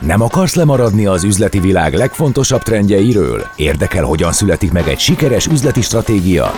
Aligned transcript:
Nem 0.00 0.22
akarsz 0.22 0.54
lemaradni 0.54 1.06
az 1.06 1.24
üzleti 1.24 1.60
világ 1.60 1.94
legfontosabb 1.94 2.62
trendjeiről? 2.62 3.46
Érdekel, 3.56 4.04
hogyan 4.04 4.32
születik 4.32 4.72
meg 4.72 4.88
egy 4.88 4.98
sikeres 4.98 5.46
üzleti 5.46 5.80
stratégia? 5.80 6.52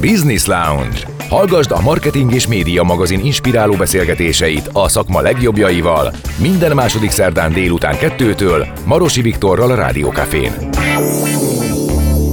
Business 0.00 0.46
Lounge. 0.46 0.98
Hallgasd 1.28 1.70
a 1.70 1.80
Marketing 1.80 2.32
és 2.32 2.46
Média 2.46 2.82
magazin 2.82 3.20
inspiráló 3.20 3.74
beszélgetéseit 3.74 4.70
a 4.72 4.88
szakma 4.88 5.20
legjobbjaival 5.20 6.12
minden 6.38 6.74
második 6.74 7.10
szerdán 7.10 7.52
délután 7.52 7.98
kettőtől 7.98 8.66
Marosi 8.84 9.22
Viktorral 9.22 9.70
a 9.70 9.74
Rádiókafén. 9.74 10.52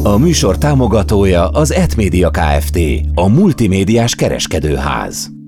A 0.04 0.18
műsor 0.18 0.58
támogatója 0.58 1.48
az 1.48 1.72
Etmédia 1.72 2.30
Kft. 2.30 2.78
A 3.14 3.28
multimédiás 3.28 4.16
kereskedőház. 4.16 5.41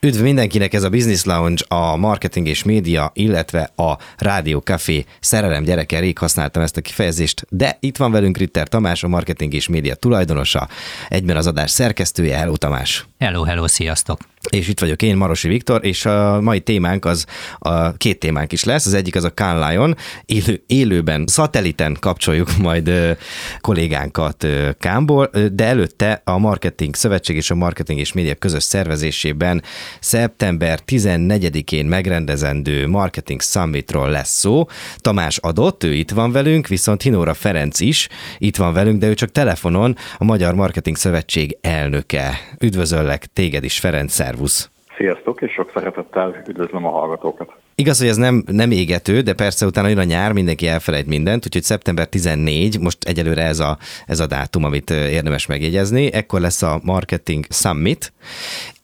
Üdv 0.00 0.22
mindenkinek, 0.22 0.74
ez 0.74 0.82
a 0.82 0.88
Business 0.88 1.24
Lounge, 1.24 1.62
a 1.68 1.96
marketing 1.96 2.48
és 2.48 2.62
média, 2.62 3.10
illetve 3.14 3.70
a 3.76 3.98
Rádió 4.18 4.58
Café 4.58 5.04
szerelem 5.20 5.62
gyereke, 5.62 5.98
rég 5.98 6.18
használtam 6.18 6.62
ezt 6.62 6.76
a 6.76 6.80
kifejezést, 6.80 7.46
de 7.48 7.76
itt 7.80 7.96
van 7.96 8.12
velünk 8.12 8.36
Ritter 8.36 8.68
Tamás, 8.68 9.02
a 9.02 9.08
marketing 9.08 9.54
és 9.54 9.68
média 9.68 9.94
tulajdonosa, 9.94 10.68
egyben 11.08 11.36
az 11.36 11.46
adás 11.46 11.70
szerkesztője. 11.70 12.36
Hello 12.36 12.56
Tamás! 12.56 13.06
Hello, 13.18 13.42
hello, 13.42 13.68
sziasztok! 13.68 14.20
És 14.50 14.68
itt 14.68 14.80
vagyok 14.80 15.02
én, 15.02 15.16
Marosi 15.16 15.48
Viktor, 15.48 15.84
és 15.84 16.04
a 16.06 16.40
mai 16.40 16.60
témánk 16.60 17.04
az 17.04 17.26
a 17.58 17.92
két 17.92 18.18
témánk 18.18 18.52
is 18.52 18.64
lesz. 18.64 18.86
Az 18.86 18.94
egyik 18.94 19.16
az 19.16 19.24
a 19.24 19.32
Can 19.32 19.68
Lion, 19.68 19.96
élő, 20.26 20.62
élőben, 20.66 21.26
szatelliten 21.26 21.96
kapcsoljuk 22.00 22.56
majd 22.56 23.16
kollégánkat 23.60 24.46
Kánból, 24.78 25.30
de 25.52 25.64
előtte 25.64 26.20
a 26.24 26.38
Marketing 26.38 26.94
Szövetség 26.94 27.36
és 27.36 27.50
a 27.50 27.54
Marketing 27.54 27.98
és 27.98 28.12
Média 28.12 28.34
közös 28.34 28.62
szervezésében 28.62 29.61
szeptember 30.00 30.78
14-én 30.86 31.86
megrendezendő 31.86 32.88
Marketing 32.88 33.40
Summitról 33.40 34.10
lesz 34.10 34.38
szó. 34.38 34.64
Tamás 34.96 35.38
adott, 35.38 35.84
ő 35.84 35.92
itt 35.92 36.10
van 36.10 36.32
velünk, 36.32 36.66
viszont 36.66 37.02
Hinóra 37.02 37.34
Ferenc 37.34 37.80
is 37.80 38.08
itt 38.38 38.56
van 38.56 38.72
velünk, 38.72 39.00
de 39.00 39.08
ő 39.08 39.14
csak 39.14 39.30
telefonon 39.30 39.96
a 40.18 40.24
Magyar 40.24 40.54
Marketing 40.54 40.96
Szövetség 40.96 41.56
elnöke. 41.60 42.30
Üdvözöllek 42.60 43.26
téged 43.26 43.64
is, 43.64 43.78
Ferenc, 43.78 44.12
szervusz! 44.12 44.70
Sziasztok, 44.96 45.40
és 45.42 45.52
sok 45.52 45.70
szeretettel 45.74 46.42
üdvözlöm 46.48 46.86
a 46.86 46.90
hallgatókat! 46.90 47.61
Igaz, 47.74 47.98
hogy 47.98 48.08
ez 48.08 48.16
nem, 48.16 48.44
nem 48.46 48.70
égető, 48.70 49.20
de 49.20 49.32
persze 49.32 49.66
utána 49.66 49.88
jön 49.88 49.98
a 49.98 50.02
nyár, 50.02 50.32
mindenki 50.32 50.66
elfelejt 50.66 51.06
mindent, 51.06 51.46
úgyhogy 51.46 51.62
szeptember 51.62 52.06
14, 52.06 52.80
most 52.80 53.04
egyelőre 53.04 53.42
ez 53.42 53.58
a, 53.58 53.78
ez 54.06 54.20
a 54.20 54.26
dátum, 54.26 54.64
amit 54.64 54.90
érdemes 54.90 55.46
megjegyezni, 55.46 56.12
ekkor 56.12 56.40
lesz 56.40 56.62
a 56.62 56.80
Marketing 56.82 57.46
Summit. 57.50 58.12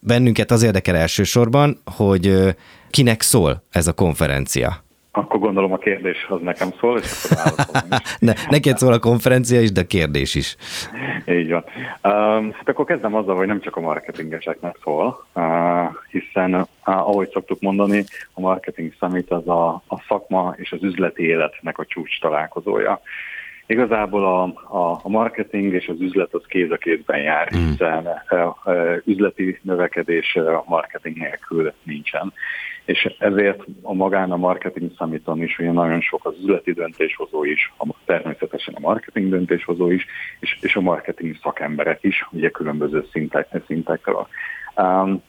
Bennünket 0.01 0.51
az 0.51 0.63
érdekel 0.63 0.97
elsősorban, 0.97 1.81
hogy 1.85 2.55
kinek 2.91 3.23
szól 3.23 3.65
ez 3.71 3.87
a 3.87 3.93
konferencia. 3.93 4.87
Akkor 5.19 5.41
gondolom 5.41 5.73
a 5.73 5.79
kérdés 5.79 6.27
az 6.29 6.41
nekem 6.41 6.69
szól, 6.81 6.99
és 6.99 7.25
akkor 7.25 7.37
válaszolom 7.37 7.89
is. 7.91 8.17
ne, 8.29 8.33
neked 8.51 8.79
szól 8.79 8.93
a 8.93 8.99
konferencia 8.99 9.61
is, 9.61 9.73
de 9.73 9.81
a 9.81 9.87
kérdés 9.87 10.35
is. 10.35 10.57
Így 11.27 11.51
van. 11.51 11.65
Uh, 12.03 12.55
hát 12.55 12.69
akkor 12.69 12.85
kezdem 12.85 13.15
azzal, 13.15 13.37
hogy 13.37 13.47
nem 13.47 13.61
csak 13.61 13.77
a 13.77 13.81
marketingeseknek 13.81 14.77
szól, 14.83 15.27
uh, 15.35 15.45
hiszen 16.11 16.55
uh, 16.55 16.67
ahogy 16.85 17.31
szoktuk 17.31 17.61
mondani, 17.61 18.05
a 18.33 18.41
Marketing 18.41 18.93
Summit 18.99 19.31
az 19.31 19.49
a, 19.49 19.69
a 19.69 20.03
szakma 20.09 20.55
és 20.57 20.73
az 20.73 20.83
üzleti 20.83 21.23
életnek 21.23 21.79
a 21.79 21.85
csúcs 21.85 22.21
találkozója. 22.21 23.01
Igazából 23.67 24.25
a, 24.25 24.43
a, 24.77 25.01
a 25.03 25.09
marketing 25.09 25.73
és 25.73 25.89
az 25.89 26.01
üzlet 26.01 26.35
az 26.35 26.43
kéz 26.47 26.71
a 26.71 26.77
kézben 26.77 27.21
jár, 27.21 27.49
mm. 27.57 27.69
hiszen 27.69 28.09
uh, 28.31 28.97
üzleti 29.05 29.59
növekedés 29.63 30.35
uh, 30.35 30.53
marketing 30.67 31.17
nélkül 31.17 31.73
nincsen 31.83 32.33
és 32.89 33.15
ezért 33.19 33.65
a 33.83 33.95
magán 33.95 34.31
a 34.31 34.37
marketing 34.37 34.91
summiton 34.97 35.43
is 35.43 35.59
ugye 35.59 35.73
nagyon 35.73 36.01
sok 36.01 36.25
az 36.25 36.35
üzleti 36.41 36.73
döntéshozó 36.73 37.45
is, 37.45 37.73
a, 37.79 37.95
természetesen 38.05 38.75
a 38.75 38.81
marketing 38.81 39.31
döntéshozó 39.31 39.91
is, 39.91 40.07
és, 40.41 40.59
és 40.61 40.77
a 40.77 40.81
marketing 40.81 41.37
szakemberek 41.43 41.99
is, 42.03 42.27
ugye 42.31 42.51
különböző 42.51 43.07
szintek, 43.13 43.49
szintekről. 43.67 44.27
Um, 44.77 45.23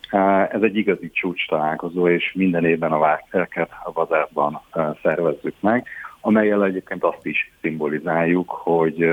ez 0.52 0.62
egy 0.62 0.76
igazi 0.76 1.10
csúcs 1.10 1.48
találkozó, 1.48 2.08
és 2.08 2.32
minden 2.34 2.66
évben 2.66 2.92
a 2.92 3.00
várkerket 3.00 3.70
a 3.84 3.92
Bazárban 3.92 4.62
uh, 4.74 4.98
szervezzük 5.02 5.56
meg, 5.60 5.88
amelyel 6.22 6.64
egyébként 6.64 7.04
azt 7.04 7.26
is 7.26 7.52
szimbolizáljuk, 7.62 8.50
hogy, 8.50 9.10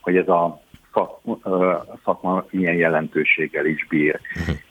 hogy 0.00 0.16
ez 0.16 0.28
a 0.28 0.60
szak, 0.92 1.20
szakma 2.04 2.44
milyen 2.50 2.76
jelentőséggel 2.76 3.66
is 3.66 3.86
bír. 3.88 4.20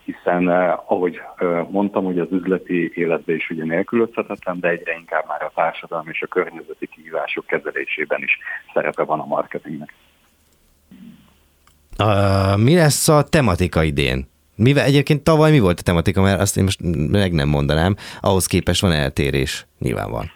Hiszen, 0.05 0.47
ahogy 0.85 1.21
mondtam, 1.69 2.03
hogy 2.03 2.19
az 2.19 2.27
üzleti 2.31 2.91
életben 2.95 3.35
is 3.35 3.49
ugye 3.49 3.63
nélkülözhetetlen, 3.63 4.59
de 4.59 4.67
egyre 4.67 4.93
inkább 4.99 5.25
már 5.27 5.41
a 5.41 5.51
társadalmi 5.55 6.09
és 6.11 6.21
a 6.21 6.27
környezeti 6.27 6.87
kihívások 6.87 7.45
kezelésében 7.45 8.21
is 8.21 8.37
szerepe 8.73 9.03
van 9.03 9.19
a 9.19 9.25
marketingnek. 9.25 9.93
Uh, 11.99 12.57
mi 12.57 12.75
lesz 12.75 13.07
a 13.07 13.23
tematika 13.23 13.83
idén? 13.83 14.27
Mivel 14.55 14.85
egyébként 14.85 15.23
tavaly 15.23 15.51
mi 15.51 15.59
volt 15.59 15.79
a 15.79 15.83
tematika, 15.83 16.21
mert 16.21 16.41
azt 16.41 16.57
én 16.57 16.63
most 16.63 16.79
meg 17.11 17.33
nem 17.33 17.49
mondanám, 17.49 17.95
ahhoz 18.21 18.45
képest 18.45 18.81
van 18.81 18.91
eltérés, 18.91 19.65
nyilván 19.79 20.11
van. 20.11 20.31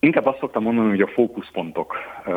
Inkább 0.00 0.26
azt 0.26 0.38
szoktam 0.38 0.62
mondani, 0.62 0.88
hogy 0.88 1.00
a 1.00 1.06
fókuszpontok 1.14 1.96
uh, 2.26 2.34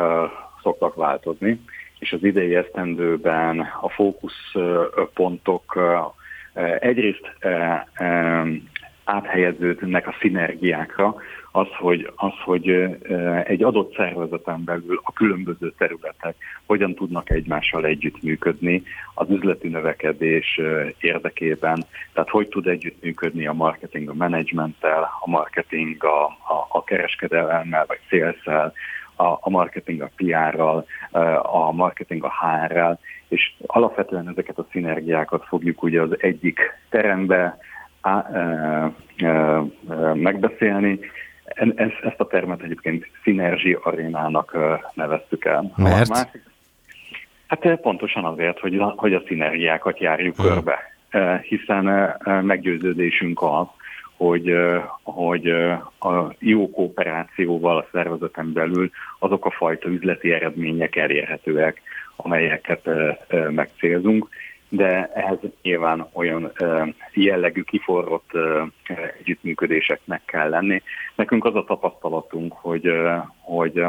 szoktak 0.62 0.94
változni 0.94 1.60
és 2.02 2.12
az 2.12 2.24
idei 2.24 2.54
esztendőben 2.54 3.60
a 3.80 3.88
fókuszpontok 3.88 5.78
egyrészt 6.78 7.36
áthelyeződnek 9.04 10.06
a 10.06 10.14
szinergiákra, 10.20 11.14
az, 11.52 11.66
hogy, 11.78 12.12
az, 12.16 12.32
hogy 12.44 12.68
egy 13.44 13.62
adott 13.62 13.94
szervezeten 13.94 14.64
belül 14.64 15.00
a 15.02 15.12
különböző 15.12 15.72
területek 15.78 16.34
hogyan 16.66 16.94
tudnak 16.94 17.30
egymással 17.30 17.84
együttműködni 17.84 18.82
az 19.14 19.30
üzleti 19.30 19.68
növekedés 19.68 20.60
érdekében, 21.00 21.84
tehát 22.12 22.30
hogy 22.30 22.48
tud 22.48 22.66
együttműködni 22.66 23.46
a 23.46 23.52
marketing 23.52 24.08
a 24.08 24.14
menedzsmenttel, 24.14 25.10
a 25.20 25.30
marketing 25.30 26.04
a, 26.04 26.24
a, 26.24 26.66
a 26.68 26.84
kereskedelemmel 26.84 27.84
vagy 27.86 28.00
szélszel, 28.08 28.72
a, 29.22 29.38
a 29.40 29.50
marketing 29.50 30.00
a 30.00 30.10
PR-ral, 30.16 30.86
a 31.42 31.72
marketing 31.72 32.24
a 32.24 32.32
HR-rel, 32.40 32.98
és 33.28 33.52
alapvetően 33.66 34.28
ezeket 34.28 34.58
a 34.58 34.66
szinergiákat 34.70 35.44
fogjuk 35.46 35.82
ugye 35.82 36.00
az 36.00 36.16
egyik 36.18 36.60
terembe 36.88 37.58
á, 38.00 38.26
e, 38.32 38.92
e, 39.26 39.62
megbeszélni. 40.14 40.98
Ezt, 41.74 42.00
ezt 42.02 42.20
a 42.20 42.26
termet 42.26 42.62
egyébként 42.62 43.06
Synergy 43.22 43.78
arénának 43.82 44.56
neveztük 44.94 45.44
el. 45.44 45.72
Mert? 45.76 46.08
A 46.08 46.14
másik, 46.14 46.42
hát 47.46 47.80
pontosan 47.80 48.24
azért, 48.24 48.58
hogy, 48.58 48.82
hogy 48.96 49.14
a 49.14 49.22
szinergiákat 49.26 49.98
járjuk 49.98 50.36
hmm. 50.36 50.46
körbe, 50.46 50.78
hiszen 51.42 52.16
meggyőződésünk 52.42 53.42
az, 53.42 53.66
hogy, 54.22 54.52
hogy 55.02 55.48
a 56.00 56.34
jó 56.38 56.70
kooperációval 56.70 57.76
a 57.76 57.86
szervezeten 57.92 58.52
belül 58.52 58.90
azok 59.18 59.44
a 59.44 59.50
fajta 59.50 59.88
üzleti 59.88 60.32
eredmények 60.32 60.96
elérhetőek, 60.96 61.82
amelyeket 62.16 62.88
megcélzunk, 63.50 64.28
de 64.68 65.10
ehhez 65.14 65.38
nyilván 65.62 66.06
olyan 66.12 66.52
jellegű 67.12 67.62
kiforrott 67.62 68.30
együttműködéseknek 69.18 70.22
kell 70.24 70.48
lenni. 70.48 70.82
Nekünk 71.14 71.44
az 71.44 71.54
a 71.54 71.64
tapasztalatunk, 71.64 72.52
hogy, 72.52 72.92
hogy 73.40 73.84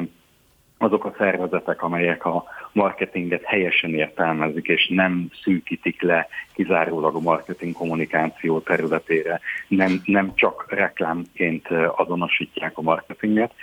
azok 0.84 1.06
a 1.06 1.14
szervezetek, 1.18 1.84
amelyek 1.84 2.26
a 2.26 2.44
marketinget 2.72 3.44
helyesen 3.44 3.94
értelmezik, 3.94 4.68
és 4.68 4.88
nem 4.88 5.28
szűkítik 5.44 6.02
le 6.02 6.28
kizárólag 6.54 7.16
a 7.16 7.20
marketing 7.20 7.74
kommunikáció 7.74 8.60
területére, 8.60 9.40
nem, 9.68 10.02
nem 10.06 10.32
csak 10.36 10.66
reklámként 10.70 11.68
azonosítják 11.96 12.78
a 12.78 12.82
marketinget, 12.82 13.54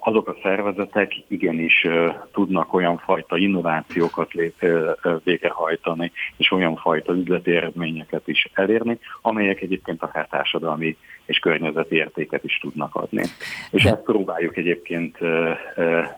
azok 0.00 0.28
a 0.28 0.36
szervezetek 0.42 1.12
igenis 1.28 1.86
tudnak 2.32 2.74
olyan 2.74 2.98
fajta 2.98 3.36
innovációkat 3.36 4.30
végrehajtani, 5.24 6.12
és 6.36 6.50
olyan 6.50 6.76
fajta 6.76 7.12
üzleti 7.12 7.56
eredményeket 7.56 8.28
is 8.28 8.48
elérni, 8.54 8.98
amelyek 9.22 9.60
egyébként 9.60 10.02
akár 10.02 10.26
társadalmi 10.26 10.96
és 11.26 11.38
környezeti 11.38 11.96
értéket 11.96 12.44
is 12.44 12.58
tudnak 12.58 12.94
adni. 12.94 13.22
És 13.70 13.84
ezt 13.84 14.02
próbáljuk 14.02 14.56
egyébként 14.56 15.18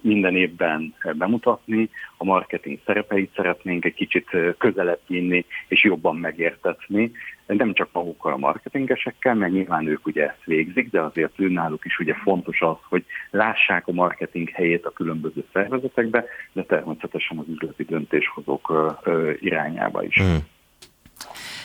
minden 0.00 0.37
évben 0.37 0.94
bemutatni, 1.12 1.90
a 2.16 2.25
marketing 2.25 2.78
szerepeit 2.87 3.32
szeretnénk 3.37 3.84
egy 3.84 3.94
kicsit 3.94 4.31
közelebb 4.58 5.00
vinni 5.06 5.44
és 5.69 5.84
jobban 5.84 6.16
megértetni, 6.16 7.12
nem 7.46 7.75
csak 7.75 7.88
magukkal 7.93 8.32
a 8.32 8.37
marketingesekkel, 8.37 9.34
mert 9.34 9.52
nyilván 9.52 9.87
ők 9.87 10.06
ugye 10.06 10.26
ezt 10.26 10.44
végzik, 10.44 10.90
de 10.90 11.00
azért 11.00 11.37
náluk 11.37 11.84
is 11.84 11.99
ugye 11.99 12.14
fontos 12.14 12.60
az, 12.60 12.76
hogy 12.88 13.05
lássák 13.31 13.87
a 13.87 13.93
marketing 13.93 14.49
helyét 14.49 14.84
a 14.84 14.90
különböző 14.90 15.44
szervezetekbe, 15.52 16.25
de 16.52 16.62
természetesen 16.62 17.38
az 17.38 17.44
üzleti 17.49 17.84
döntéshozók 17.84 18.96
irányába 19.40 20.02
is. 20.02 20.16
Hmm. 20.16 20.38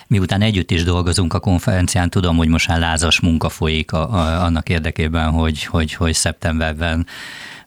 Miután 0.08 0.42
együtt 0.42 0.72
is 0.72 0.84
dolgozunk 0.84 1.34
a 1.34 1.40
konferencián, 1.40 2.10
tudom, 2.10 2.38
hogy 2.38 2.48
most 2.48 2.68
már 2.68 2.80
lázas 2.80 3.20
munka 3.20 3.50
folyik 3.50 3.92
a, 3.92 4.14
a, 4.14 4.44
annak 4.44 4.70
érdekében, 4.70 5.30
hogy, 5.30 5.64
hogy, 5.64 5.94
hogy 5.94 6.14
szeptemberben 6.14 7.06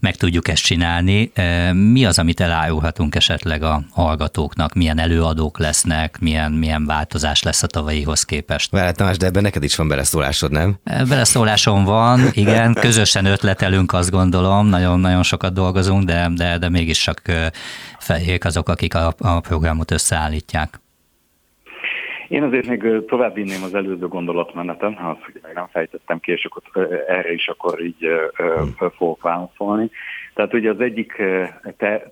meg 0.01 0.17
tudjuk 0.17 0.49
ezt 0.49 0.63
csinálni. 0.63 1.33
Mi 1.73 2.05
az, 2.05 2.19
amit 2.19 2.41
elárulhatunk 2.41 3.15
esetleg 3.15 3.63
a 3.63 3.83
hallgatóknak? 3.91 4.75
Milyen 4.75 4.99
előadók 4.99 5.59
lesznek, 5.59 6.19
milyen, 6.19 6.53
milyen 6.53 6.87
változás 6.87 7.43
lesz 7.43 7.63
a 7.63 7.67
tavalyihoz 7.67 8.23
képest? 8.23 8.71
Vele 8.71 8.93
Tamás, 8.93 9.17
de 9.17 9.27
ebben 9.27 9.43
neked 9.43 9.63
is 9.63 9.77
van 9.77 9.89
beleszólásod, 9.89 10.51
nem? 10.51 10.79
Beleszólásom 10.85 11.85
van, 11.85 12.21
igen, 12.33 12.75
közösen 12.75 13.25
ötletelünk, 13.25 13.93
azt 13.93 14.11
gondolom, 14.11 14.67
nagyon-nagyon 14.67 15.23
sokat 15.23 15.53
dolgozunk, 15.53 16.05
de, 16.05 16.31
de, 16.35 16.59
de 16.59 16.69
mégis 16.69 17.03
csak 17.03 17.23
feljék 17.99 18.45
azok, 18.45 18.69
akik 18.69 18.95
a, 18.95 19.15
a 19.19 19.41
programot 19.41 19.91
összeállítják. 19.91 20.81
Én 22.29 22.43
azért 22.43 22.67
még 22.67 23.05
tovább 23.07 23.35
vinném 23.35 23.63
az 23.63 23.75
előző 23.75 24.09
gondolatmenetem, 24.09 24.95
ha 24.95 25.09
azt 25.09 25.23
hogy 25.23 25.41
nem 25.55 25.67
fejtettem 25.71 26.19
ki, 26.21 26.33
és 26.33 26.45
akkor 26.45 26.89
erre 27.09 27.33
is 27.33 27.49
akkor 27.49 27.85
így 27.85 28.09
hmm. 28.37 28.91
fogok 28.97 29.23
válaszolni. 29.23 29.91
Tehát 30.35 30.55
ugye 30.55 30.71
az 30.71 30.81
egyik 30.81 31.23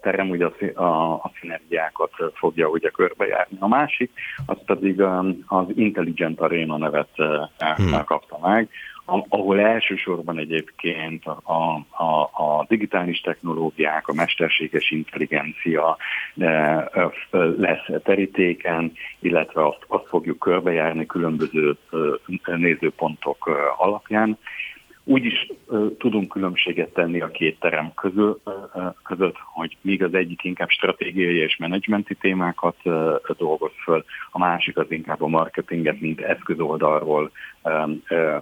terem 0.01 0.31
ugye 0.31 0.47
a, 0.47 0.83
a, 0.83 1.13
a 1.15 1.33
szinergiákat 1.41 2.11
fogja 2.35 2.69
ugye 2.69 2.89
körbejárni. 2.89 3.57
A 3.61 3.69
másik, 3.69 4.11
az 4.47 4.57
pedig 4.67 5.01
az 5.47 5.67
Intelligent 5.75 6.41
Arena 6.41 6.77
nevet 6.77 7.17
hmm. 7.59 8.05
kapta 8.05 8.39
meg, 8.43 8.69
ahol 9.05 9.61
elsősorban 9.61 10.39
egyébként 10.39 11.27
a, 11.27 11.41
a, 11.91 12.21
a 12.23 12.65
digitális 12.69 13.21
technológiák, 13.21 14.09
a 14.09 14.15
mesterséges 14.15 14.91
intelligencia 14.91 15.97
lesz 17.57 18.03
terítéken, 18.03 18.93
illetve 19.21 19.67
azt, 19.67 19.85
azt 19.87 20.07
fogjuk 20.09 20.39
körbejárni 20.39 21.07
különböző 21.07 21.77
nézőpontok 22.45 23.47
alapján. 23.77 24.39
Úgy 25.05 25.25
is 25.25 25.53
tudunk 25.99 26.29
különbséget 26.29 26.93
tenni 26.93 27.21
a 27.21 27.29
két 27.29 27.61
terem 27.61 27.93
közül, 27.95 28.41
között, 29.03 29.37
hogy 29.53 29.77
míg 29.81 30.03
az 30.03 30.15
egyik 30.15 30.45
inkább 30.45 30.69
stratégiai 30.69 31.37
és 31.37 31.57
menedzsmenti 31.57 32.15
témákat 32.15 32.77
dolgoz 33.37 33.73
föl, 33.83 34.05
a 34.31 34.39
másik 34.39 34.79
az 34.79 34.87
inkább 34.89 35.23
a 35.23 35.27
marketinget, 35.27 36.01
mint 36.01 36.21
eszközoldalról 36.21 37.31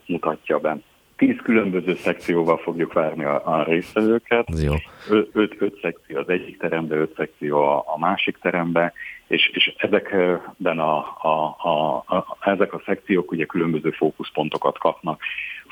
mutatja 0.06 0.58
be. 0.58 0.78
Tíz 1.16 1.36
különböző 1.42 1.94
szekcióval 1.94 2.56
fogjuk 2.56 2.92
várni 2.92 3.24
a, 3.24 3.58
a 3.58 3.62
résztvevőket. 3.62 4.48
Jó. 4.62 4.74
Ö, 5.08 5.20
öt, 5.32 5.54
öt 5.58 5.78
szekció 5.80 6.18
az 6.18 6.28
egyik 6.28 6.58
terembe, 6.58 6.96
öt 6.96 7.14
szekció 7.16 7.58
a, 7.58 7.84
a 7.86 7.98
másik 7.98 8.38
terembe, 8.38 8.92
és, 9.26 9.50
és 9.52 9.74
ezekben 9.76 10.78
a, 10.78 10.96
a, 11.20 11.56
a, 11.58 11.96
a, 11.96 12.36
ezek 12.40 12.74
a 12.74 12.82
szekciók 12.84 13.30
ugye 13.30 13.44
különböző 13.44 13.90
fókuszpontokat 13.90 14.78
kapnak. 14.78 15.20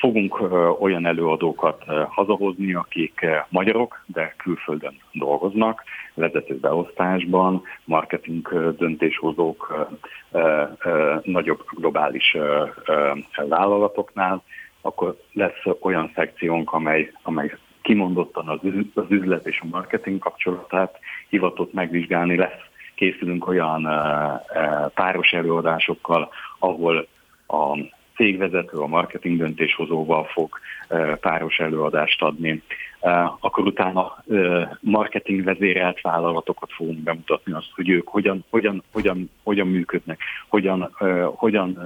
Fogunk 0.00 0.40
olyan 0.80 1.06
előadókat 1.06 1.84
hazahozni, 2.08 2.74
akik 2.74 3.26
magyarok, 3.48 4.04
de 4.06 4.34
külföldön 4.36 5.00
dolgoznak, 5.12 5.82
vezető 6.14 6.58
beosztásban, 6.58 7.62
marketing 7.84 8.74
döntéshozók 8.78 9.88
nagyobb 11.22 11.64
globális 11.70 12.36
vállalatoknál, 13.48 14.42
akkor 14.80 15.16
lesz 15.32 15.64
olyan 15.80 16.12
szekciónk, 16.14 16.72
amely, 16.72 17.12
amely 17.22 17.52
kimondottan 17.82 18.48
az, 18.48 18.58
üzlet 19.08 19.46
és 19.46 19.60
a 19.62 19.66
marketing 19.70 20.18
kapcsolatát 20.18 20.98
hivatott 21.28 21.72
megvizsgálni 21.72 22.36
lesz. 22.36 22.60
Készülünk 22.94 23.48
olyan 23.48 23.88
páros 24.94 25.32
előadásokkal, 25.32 26.28
ahol 26.58 27.06
a 27.46 27.78
cégvezető, 28.20 28.78
a 28.78 28.86
marketing 28.86 29.38
döntéshozóval 29.38 30.24
fog 30.24 30.48
páros 31.20 31.58
előadást 31.58 32.22
adni. 32.22 32.62
Akkor 33.40 33.66
utána 33.66 34.24
marketing 34.80 35.44
vezérelt 35.44 36.00
vállalatokat 36.00 36.72
fogunk 36.72 36.98
bemutatni 36.98 37.52
azt, 37.52 37.70
hogy 37.74 37.88
ők 37.88 38.08
hogyan, 38.08 38.44
hogyan, 38.50 38.82
hogyan, 38.92 39.30
hogyan 39.42 39.66
működnek, 39.66 40.20
hogyan, 40.48 40.96
hogyan 41.34 41.78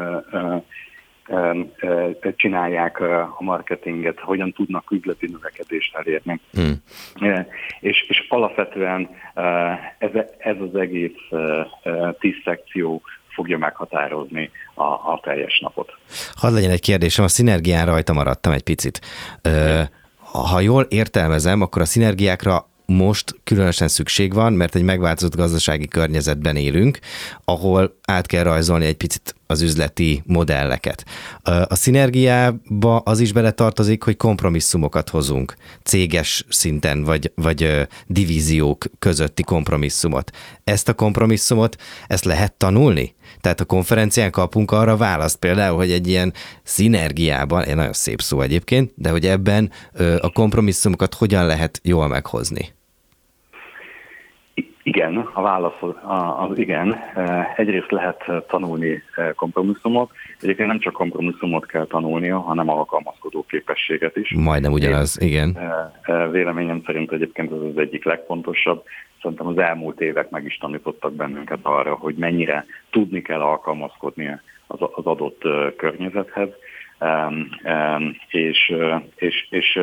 csinálják 2.36 3.00
a 3.00 3.36
marketinget, 3.38 4.20
hogyan 4.20 4.52
tudnak 4.52 4.90
üzleti 4.90 5.26
növekedést 5.26 5.96
elérni. 5.96 6.40
Hmm. 6.52 6.82
És, 7.80 8.04
és 8.08 8.26
alapvetően 8.28 9.08
ez, 9.98 10.10
ez 10.38 10.56
az 10.60 10.74
egész 10.74 11.20
tíz 12.18 12.34
szekció 12.44 13.02
fogja 13.34 13.58
meghatározni 13.58 14.50
a, 14.74 14.82
a 14.82 15.20
teljes 15.22 15.60
napot. 15.60 15.92
Hadd 16.34 16.52
legyen 16.52 16.70
egy 16.70 16.80
kérdésem, 16.80 17.24
a 17.24 17.28
szinergián 17.28 17.86
rajta 17.86 18.12
maradtam 18.12 18.52
egy 18.52 18.62
picit. 18.62 19.00
Ha 20.18 20.60
jól 20.60 20.82
értelmezem, 20.82 21.60
akkor 21.60 21.82
a 21.82 21.84
szinergiákra 21.84 22.66
most 22.86 23.34
különösen 23.44 23.88
szükség 23.88 24.34
van, 24.34 24.52
mert 24.52 24.74
egy 24.74 24.82
megváltozott 24.82 25.36
gazdasági 25.36 25.88
környezetben 25.88 26.56
élünk, 26.56 26.98
ahol 27.44 27.98
át 28.06 28.26
kell 28.26 28.42
rajzolni 28.42 28.86
egy 28.86 28.96
picit 28.96 29.34
az 29.46 29.62
üzleti 29.62 30.22
modelleket. 30.26 31.04
A 31.42 31.74
szinergiába 31.74 32.96
az 32.96 33.20
is 33.20 33.32
beletartozik, 33.32 34.02
hogy 34.02 34.16
kompromisszumokat 34.16 35.08
hozunk, 35.08 35.54
céges 35.82 36.44
szinten, 36.48 37.04
vagy, 37.04 37.32
vagy 37.34 37.88
divíziók 38.06 38.84
közötti 38.98 39.42
kompromisszumot. 39.42 40.30
Ezt 40.64 40.88
a 40.88 40.94
kompromisszumot, 40.94 41.76
ezt 42.06 42.24
lehet 42.24 42.52
tanulni? 42.52 43.14
Tehát 43.40 43.60
a 43.60 43.64
konferencián 43.64 44.30
kapunk 44.30 44.70
arra 44.70 44.96
választ 44.96 45.38
például, 45.38 45.76
hogy 45.76 45.90
egy 45.90 46.06
ilyen 46.06 46.32
szinergiában, 46.62 47.62
egy 47.62 47.76
nagyon 47.76 47.92
szép 47.92 48.20
szó 48.20 48.40
egyébként, 48.40 48.92
de 48.94 49.10
hogy 49.10 49.24
ebben 49.24 49.70
a 50.20 50.32
kompromisszumokat 50.32 51.14
hogyan 51.14 51.46
lehet 51.46 51.80
jól 51.82 52.08
meghozni? 52.08 52.72
Igen, 54.82 55.16
a 55.32 55.42
válasz 55.42 55.82
az 56.50 56.58
igen. 56.58 56.96
Egyrészt 57.56 57.90
lehet 57.90 58.24
tanulni 58.48 59.02
kompromisszumot, 59.36 60.10
egyébként 60.40 60.68
nem 60.68 60.80
csak 60.80 60.92
kompromisszumot 60.92 61.66
kell 61.66 61.86
tanulnia, 61.86 62.38
hanem 62.38 62.68
alkalmazkodó 62.68 63.44
képességet 63.48 64.16
is. 64.16 64.34
Majdnem 64.36 64.72
ugyanaz, 64.72 65.20
igen. 65.20 65.58
Véleményem 66.30 66.82
szerint 66.86 67.12
egyébként 67.12 67.52
ez 67.52 67.58
az 67.60 67.78
egyik 67.78 68.04
legfontosabb. 68.04 68.84
Szerintem 69.24 69.46
az 69.46 69.58
elmúlt 69.58 70.00
évek 70.00 70.30
meg 70.30 70.44
is 70.44 70.56
tanítottak 70.56 71.12
bennünket 71.12 71.58
arra, 71.62 71.94
hogy 71.94 72.14
mennyire 72.14 72.64
tudni 72.90 73.22
kell 73.22 73.40
alkalmazkodni 73.40 74.40
az 74.66 75.04
adott 75.04 75.42
környezethez, 75.76 76.48
és, 78.28 78.74
és, 79.16 79.46
és, 79.50 79.80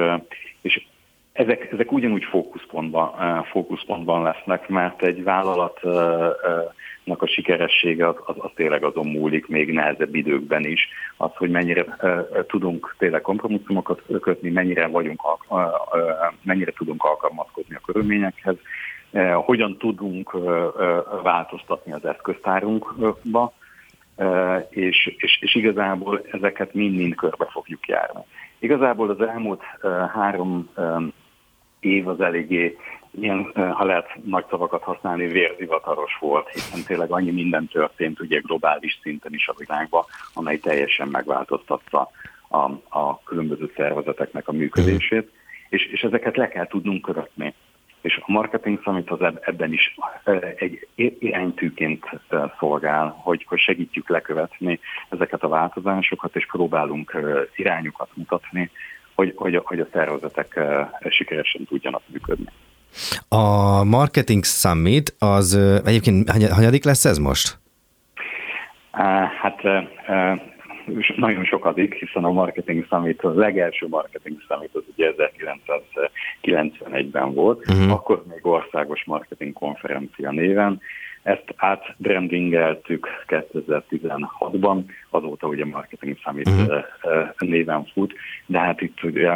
és 0.61 0.85
ezek, 1.33 1.71
ezek 1.71 1.91
ugyanúgy 1.91 2.23
fókuszpontban, 2.23 3.43
fókuszpontban 3.43 4.23
lesznek, 4.23 4.67
mert 4.67 5.03
egy 5.03 5.23
vállalatnak 5.23 7.21
a 7.21 7.27
sikeressége 7.27 8.07
az, 8.07 8.15
az, 8.25 8.35
az 8.37 8.51
tényleg 8.55 8.83
azon 8.83 9.07
múlik 9.07 9.47
még 9.47 9.71
nehezebb 9.73 10.15
időkben 10.15 10.65
is, 10.65 10.87
az, 11.17 11.31
hogy 11.35 11.49
mennyire 11.49 11.85
tudunk 12.47 12.95
tényleg 12.97 13.21
kompromisszumokat 13.21 14.01
kötni, 14.21 14.49
mennyire, 14.49 14.87
vagyunk, 14.87 15.21
mennyire 16.43 16.71
tudunk 16.71 17.03
alkalmazkodni 17.03 17.75
a 17.75 17.81
körülményekhez, 17.85 18.55
hogyan 19.45 19.77
tudunk 19.77 20.37
változtatni 21.23 21.91
az 21.91 22.05
eszköztárunkba, 22.05 23.53
és, 24.69 25.15
és, 25.17 25.41
és 25.41 25.55
igazából 25.55 26.21
ezeket 26.31 26.73
mind-mind 26.73 27.15
körbe 27.15 27.45
fogjuk 27.51 27.87
járni. 27.87 28.21
Igazából 28.59 29.09
az 29.09 29.21
elmúlt 29.21 29.61
három 30.13 30.69
év 31.79 32.07
az 32.07 32.21
eléggé 32.21 32.77
ilyen, 33.19 33.51
ha 33.53 33.85
lehet 33.85 34.09
nagy 34.23 34.45
szavakat 34.49 34.83
használni, 34.83 35.27
vérzivataros 35.27 36.17
volt, 36.19 36.49
hiszen 36.49 36.83
tényleg 36.83 37.11
annyi 37.11 37.31
minden 37.31 37.67
történt 37.67 38.19
ugye 38.19 38.39
globális 38.39 38.99
szinten 39.01 39.33
is 39.33 39.47
a 39.47 39.55
világban, 39.57 40.03
amely 40.33 40.57
teljesen 40.57 41.07
megváltoztatta 41.07 42.09
a, 42.49 42.57
a 42.99 43.23
különböző 43.23 43.71
szervezeteknek 43.75 44.47
a 44.47 44.51
működését, 44.51 45.31
és, 45.69 45.85
és 45.85 46.01
ezeket 46.03 46.37
le 46.37 46.47
kell 46.47 46.67
tudnunk 46.67 47.01
követni. 47.01 47.53
És 48.01 48.19
a 48.25 48.31
Marketing 48.31 48.81
Summit 48.83 49.09
az 49.09 49.33
ebben 49.41 49.73
is 49.73 49.95
egy 50.55 50.87
iránytűként 51.19 52.05
szolgál, 52.59 53.15
hogy, 53.17 53.45
hogy 53.47 53.59
segítjük 53.59 54.09
lekövetni 54.09 54.79
ezeket 55.09 55.43
a 55.43 55.47
változásokat, 55.47 56.35
és 56.35 56.45
próbálunk 56.45 57.17
irányokat 57.55 58.09
mutatni, 58.13 58.71
hogy, 59.15 59.33
hogy, 59.35 59.61
hogy 59.63 59.79
a 59.79 59.87
szervezetek 59.91 60.59
sikeresen 61.09 61.65
tudjanak 61.65 62.01
működni. 62.05 62.45
A 63.27 63.83
Marketing 63.83 64.43
Summit 64.43 65.15
az 65.19 65.55
egyébként 65.85 66.29
hanyadik 66.29 66.83
lesz 66.83 67.05
ez 67.05 67.17
most? 67.17 67.59
Hát 69.41 69.61
nagyon 71.15 71.43
sokadik, 71.43 71.93
hiszen 71.93 72.23
a 72.23 72.31
Marketing 72.31 72.85
Summit, 72.85 73.21
a 73.21 73.33
legelső 73.33 73.87
Marketing 73.87 74.37
Summit 74.47 74.75
az 74.75 74.83
ugye 74.93 75.13
1991-ben 76.41 77.33
volt, 77.33 77.69
uh-huh. 77.69 77.91
akkor 77.91 78.23
még 78.29 78.45
országos 78.45 79.03
marketing 79.05 79.53
konferencia 79.53 80.31
néven, 80.31 80.81
ezt 81.23 81.53
átbrandingeltük 81.55 83.07
2016-ban, 83.27 84.83
azóta 85.09 85.47
ugye 85.47 85.65
Marketing 85.65 86.17
Summit 86.17 86.47
uh-huh. 86.47 86.83
néven 87.37 87.85
fut, 87.85 88.13
de 88.45 88.59
hát 88.59 88.81
itt 88.81 89.03
ugye 89.03 89.31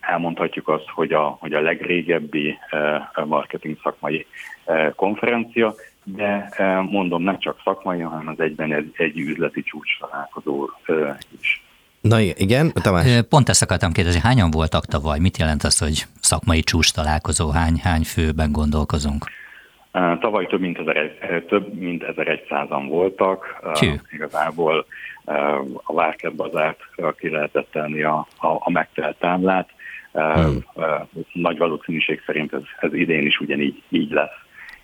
elmondhatjuk 0.00 0.68
azt, 0.68 0.88
hogy 0.88 1.12
a, 1.12 1.36
hogy 1.40 1.52
a 1.52 1.60
legrégebbi 1.60 2.58
marketing 3.24 3.78
szakmai 3.82 4.26
konferencia, 4.96 5.74
de 6.04 6.48
mondom, 6.90 7.22
nem 7.22 7.38
csak 7.38 7.60
szakmai, 7.64 8.00
hanem 8.00 8.28
az 8.28 8.40
egyben 8.40 8.72
egy, 8.72 8.92
egy 8.96 9.18
üzleti 9.18 9.62
csúcs 9.62 9.98
találkozó 9.98 10.70
is. 11.40 11.62
Na 12.00 12.20
igen, 12.20 12.72
Tamás. 12.72 13.06
Pont 13.28 13.48
ezt 13.48 13.62
akartam 13.62 13.92
kérdezni, 13.92 14.20
hányan 14.20 14.50
voltak 14.50 14.84
tavaly? 14.84 15.18
Mit 15.18 15.38
jelent 15.38 15.62
az, 15.62 15.78
hogy 15.78 16.04
szakmai 16.20 16.60
csúcs 16.60 16.92
találkozó? 16.92 17.50
Hány, 17.50 17.80
hány 17.82 18.02
főben 18.02 18.52
gondolkozunk? 18.52 19.24
Tavaly 20.20 20.46
több 20.46 20.60
mint, 20.60 20.78
ezer, 20.78 21.42
több 21.48 21.74
mint 21.74 22.04
1100-an 22.06 22.84
voltak. 22.88 23.60
Csű. 23.74 23.92
Igazából 24.10 24.86
a 25.84 25.94
Várkert 25.94 26.34
bazárt 26.34 26.80
ki 27.18 27.30
lehetett 27.30 27.70
tenni 27.70 28.02
a, 28.02 28.26
a, 28.36 28.46
a 28.46 28.70
megtelt 28.70 29.16
támlát. 29.18 29.68
Hmm. 30.12 30.64
Nagy 31.32 31.58
valószínűség 31.58 32.22
szerint 32.26 32.52
ez, 32.52 32.62
ez 32.80 32.94
idén 32.94 33.26
is 33.26 33.40
ugyanígy 33.40 33.82
így 33.88 34.10
lesz. 34.10 34.41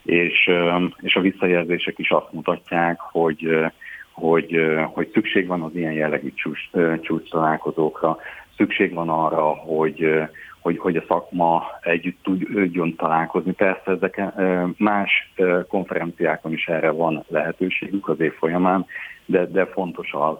És, 0.08 0.50
és 1.00 1.16
a 1.16 1.20
visszajelzések 1.20 1.98
is 1.98 2.10
azt 2.10 2.32
mutatják, 2.32 3.00
hogy 3.00 3.70
hogy, 4.12 4.60
hogy 4.92 5.10
szükség 5.12 5.46
van 5.46 5.62
az 5.62 5.74
ilyen 5.74 5.92
jellegű 5.92 6.32
csúcs, 7.00 7.30
találkozókra, 7.30 8.16
szükség 8.56 8.94
van 8.94 9.08
arra, 9.08 9.44
hogy, 9.44 10.12
hogy, 10.60 10.78
hogy 10.78 10.96
a 10.96 11.04
szakma 11.08 11.62
együtt 11.80 12.22
tudjon 12.22 12.96
találkozni. 12.96 13.52
Persze 13.52 13.90
ezek 13.90 14.22
más 14.76 15.32
konferenciákon 15.68 16.52
is 16.52 16.66
erre 16.66 16.90
van 16.90 17.24
lehetőségük 17.28 18.08
az 18.08 18.20
év 18.20 18.32
folyamán, 18.32 18.86
de, 19.24 19.46
de 19.46 19.66
fontos 19.66 20.12
az, 20.12 20.36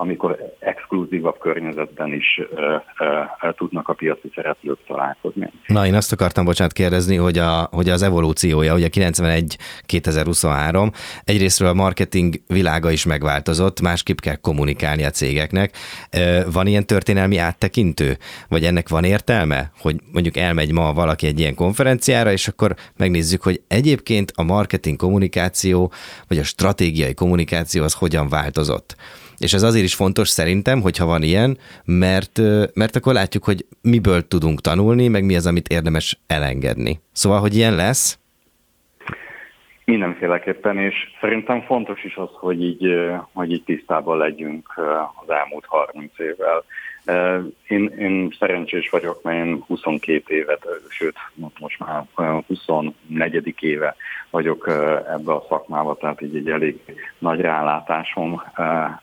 amikor 0.00 0.54
exkluzívabb 0.58 1.38
környezetben 1.38 2.12
is 2.12 2.40
ö, 2.54 2.76
ö, 2.98 3.22
tudnak 3.56 3.88
a 3.88 3.92
piaci 3.92 4.30
szereplők 4.34 4.78
találkozni. 4.86 5.50
Na, 5.66 5.86
én 5.86 5.94
azt 5.94 6.12
akartam, 6.12 6.44
bocsánat, 6.44 6.72
kérdezni, 6.72 7.16
hogy, 7.16 7.38
a, 7.38 7.68
hogy 7.70 7.88
az 7.88 8.02
evolúciója, 8.02 8.74
ugye 8.74 8.88
91-2023, 8.92 10.92
egyrésztről 11.24 11.68
a 11.68 11.74
marketing 11.74 12.34
világa 12.46 12.90
is 12.90 13.06
megváltozott, 13.06 13.80
másképp 13.80 14.18
kell 14.18 14.36
kommunikálni 14.36 15.04
a 15.04 15.10
cégeknek. 15.10 15.76
Van 16.52 16.66
ilyen 16.66 16.86
történelmi 16.86 17.36
áttekintő? 17.36 18.16
Vagy 18.48 18.64
ennek 18.64 18.88
van 18.88 19.04
értelme, 19.04 19.70
hogy 19.80 19.96
mondjuk 20.12 20.36
elmegy 20.36 20.72
ma 20.72 20.92
valaki 20.92 21.26
egy 21.26 21.38
ilyen 21.38 21.54
konferenciára, 21.54 22.32
és 22.32 22.48
akkor 22.48 22.74
megnézzük, 22.96 23.42
hogy 23.42 23.60
egyébként 23.68 24.32
a 24.34 24.42
marketing 24.42 24.96
kommunikáció, 24.96 25.92
vagy 26.28 26.38
a 26.38 26.44
stratégiai 26.44 27.14
kommunikáció 27.14 27.82
az 27.82 27.94
hogyan 27.94 28.28
változott? 28.28 28.96
És 29.38 29.52
ez 29.52 29.62
azért 29.62 29.84
is 29.84 29.94
fontos 29.94 30.28
szerintem, 30.28 30.80
hogyha 30.80 31.06
van 31.06 31.22
ilyen, 31.22 31.58
mert, 31.84 32.40
mert 32.74 32.96
akkor 32.96 33.12
látjuk, 33.12 33.44
hogy 33.44 33.66
miből 33.82 34.28
tudunk 34.28 34.60
tanulni, 34.60 35.08
meg 35.08 35.24
mi 35.24 35.36
az, 35.36 35.46
amit 35.46 35.68
érdemes 35.68 36.18
elengedni. 36.26 37.00
Szóval, 37.12 37.40
hogy 37.40 37.56
ilyen 37.56 37.74
lesz? 37.74 38.18
Mindenféleképpen, 39.84 40.78
és 40.78 40.94
szerintem 41.20 41.62
fontos 41.62 42.04
is 42.04 42.16
az, 42.16 42.28
hogy 42.32 42.62
így, 42.62 42.86
hogy 43.32 43.52
így 43.52 43.64
tisztában 43.64 44.18
legyünk 44.18 44.72
az 45.22 45.30
elmúlt 45.30 45.64
30 45.66 46.18
évvel. 46.18 46.64
Én, 47.68 47.86
én 47.86 48.34
szerencsés 48.38 48.88
vagyok, 48.90 49.22
mert 49.22 49.46
én 49.46 49.62
22 49.66 50.34
évet, 50.34 50.66
sőt, 50.88 51.16
most 51.58 51.78
már 51.78 52.04
24. 52.46 53.54
éve 53.60 53.94
vagyok 54.30 54.68
ebbe 55.08 55.32
a 55.32 55.44
szakmába, 55.48 55.96
tehát 55.96 56.22
így 56.22 56.36
egy 56.36 56.50
elég 56.50 56.78
nagy 57.18 57.40
rálátásom 57.40 58.42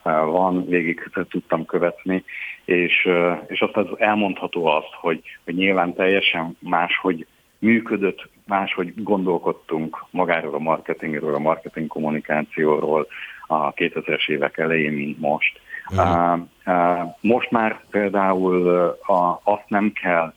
van, 0.04 0.66
végig 0.66 1.10
tudtam 1.30 1.66
követni, 1.66 2.24
és, 2.66 3.10
és 3.48 3.62
azt 3.62 3.78
az 3.78 3.88
elmondható 3.98 4.66
azt, 4.66 4.94
hogy, 4.94 5.22
hogy 5.44 5.56
nyilván 5.56 5.94
teljesen 5.94 6.58
máshogy 6.60 7.28
működött, 7.60 8.30
máshogy 8.48 8.94
gondolkodtunk 9.04 10.06
magáról 10.10 10.54
a 10.54 10.60
marketingről, 10.60 11.36
a 11.36 11.40
marketing 11.40 11.88
kommunikációról 11.88 13.08
a 13.48 13.74
2000-es 13.74 14.30
évek 14.30 14.58
elején, 14.58 14.94
mint 14.94 15.20
most. 15.20 15.60
Uh, 15.92 16.40
uh, 16.66 17.16
most 17.22 17.52
már 17.52 17.84
például 17.90 18.96
uh, 19.08 19.38
azt 19.44 19.66
nem 19.68 19.92
kell 19.92 20.34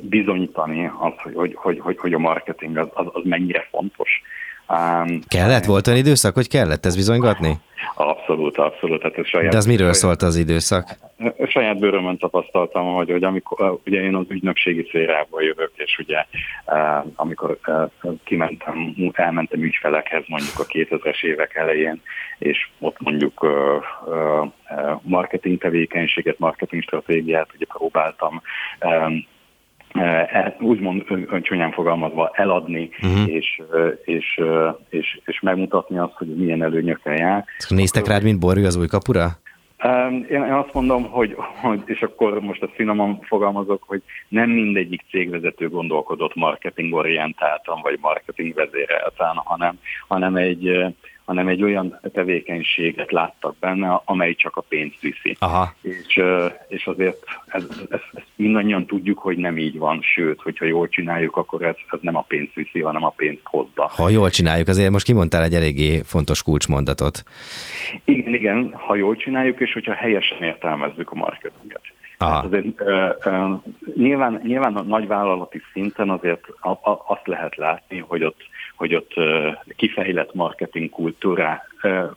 bizonyítani, 0.00 0.90
az, 0.98 1.32
hogy, 1.32 1.54
hogy, 1.54 1.78
hogy, 1.80 1.98
hogy 1.98 2.12
a 2.12 2.18
marketing 2.18 2.76
az, 2.76 2.88
az, 2.94 3.06
az 3.12 3.22
mennyire 3.24 3.66
fontos. 3.70 4.22
Um, 4.68 5.20
kellett? 5.28 5.64
Volt 5.64 5.86
olyan 5.86 5.98
időszak, 5.98 6.34
hogy 6.34 6.48
kellett 6.48 6.86
ezt 6.86 6.96
bizonygatni? 6.96 7.58
Abszolút, 7.94 8.56
abszolút. 8.56 9.02
Hát 9.02 9.18
ez 9.18 9.26
saját, 9.26 9.50
De 9.50 9.56
az 9.56 9.66
miről 9.66 9.92
szólt 9.92 10.22
az 10.22 10.36
időszak? 10.36 10.88
Saját 11.46 11.78
bőrömön 11.78 12.18
tapasztaltam, 12.18 12.94
hogy, 12.94 13.10
hogy 13.10 13.24
amikor, 13.24 13.78
ugye 13.86 14.00
én 14.00 14.14
az 14.14 14.26
ügynökségi 14.28 14.84
szférából 14.88 15.42
jövök, 15.42 15.72
és 15.74 15.98
ugye 15.98 16.24
amikor 17.14 17.58
kimentem, 18.24 18.94
elmentem 19.12 19.62
ügyfelekhez 19.62 20.22
mondjuk 20.26 20.58
a 20.58 20.64
2000-es 20.64 21.24
évek 21.24 21.54
elején, 21.54 22.00
és 22.38 22.68
ott 22.78 22.96
mondjuk 23.00 23.46
marketing 25.02 25.58
tevékenységet, 25.58 26.38
marketing 26.38 26.82
stratégiát 26.82 27.48
ugye 27.54 27.66
próbáltam 27.68 28.42
E, 29.94 30.56
úgymond 30.60 31.04
csúnyán 31.42 31.72
fogalmazva 31.72 32.30
eladni, 32.32 32.90
uh-huh. 33.02 33.28
és, 33.28 33.62
és, 34.04 34.40
és, 34.88 35.20
és 35.24 35.40
megmutatni 35.40 35.98
azt, 35.98 36.12
hogy 36.12 36.36
milyen 36.36 36.62
előnyökkel 36.62 37.14
jár. 37.14 37.44
Néztek 37.68 38.06
rád, 38.06 38.22
mint 38.22 38.38
borjú 38.38 38.64
az 38.64 38.76
új 38.76 38.86
kapura? 38.86 39.26
Én 40.30 40.40
azt 40.42 40.72
mondom, 40.72 41.10
hogy, 41.10 41.36
hogy, 41.60 41.82
és 41.86 42.00
akkor 42.00 42.40
most 42.40 42.62
a 42.62 42.70
finoman 42.74 43.18
fogalmazok, 43.22 43.82
hogy 43.86 44.02
nem 44.28 44.50
mindegyik 44.50 45.04
cégvezető 45.10 45.68
gondolkodott 45.68 46.34
marketingorientáltan, 46.34 47.80
vagy 47.82 47.98
marketing 48.00 48.54
vezérelten, 48.54 49.36
hanem, 49.44 49.78
hanem 50.08 50.36
egy, 50.36 50.94
hanem 51.24 51.48
egy 51.48 51.62
olyan 51.62 52.00
tevékenységet 52.12 53.12
láttak 53.12 53.56
benne, 53.58 54.00
amely 54.04 54.34
csak 54.34 54.56
a 54.56 54.60
pénzt 54.60 55.00
viszi. 55.00 55.36
Aha. 55.38 55.74
És, 55.82 56.22
és 56.68 56.86
azért 56.86 57.24
ez, 57.46 57.64
ez, 57.88 58.00
ezt 58.12 58.26
mindannyian 58.36 58.86
tudjuk, 58.86 59.18
hogy 59.18 59.36
nem 59.36 59.58
így 59.58 59.78
van, 59.78 60.02
sőt, 60.02 60.40
hogyha 60.40 60.64
jól 60.64 60.88
csináljuk, 60.88 61.36
akkor 61.36 61.62
ez, 61.62 61.74
ez 61.90 61.98
nem 62.02 62.16
a 62.16 62.24
pénzt 62.28 62.54
viszi, 62.54 62.80
hanem 62.80 63.04
a 63.04 63.12
pénzt 63.16 63.42
hozza. 63.44 63.90
Ha 63.96 64.08
jól 64.08 64.30
csináljuk, 64.30 64.68
azért 64.68 64.90
most 64.90 65.04
kimondtál 65.06 65.42
egy 65.42 65.54
eléggé 65.54 66.00
fontos 66.04 66.42
kulcsmondatot. 66.42 67.22
Igen, 68.04 68.34
igen, 68.34 68.72
ha 68.76 68.94
jól 68.94 69.16
csináljuk, 69.16 69.60
és 69.60 69.72
hogyha 69.72 69.92
helyesen 69.92 70.42
értelmezzük 70.42 71.10
a 71.10 71.14
marketinget. 71.14 71.82
Hát 72.18 72.44
azért, 72.44 72.80
uh, 72.80 73.14
uh, 73.24 73.60
nyilván, 73.96 74.40
nyilván 74.42 74.76
a 74.76 74.82
nagyvállalati 74.82 75.62
szinten 75.72 76.10
azért 76.10 76.44
a, 76.60 76.68
a, 76.68 77.04
azt 77.06 77.26
lehet 77.26 77.56
látni, 77.56 77.98
hogy 77.98 78.24
ott 78.24 78.40
hogy 78.74 78.94
ott 78.94 79.12
kifejlett 79.76 80.34
marketing 80.34 80.90
kultúrá, 80.90 81.62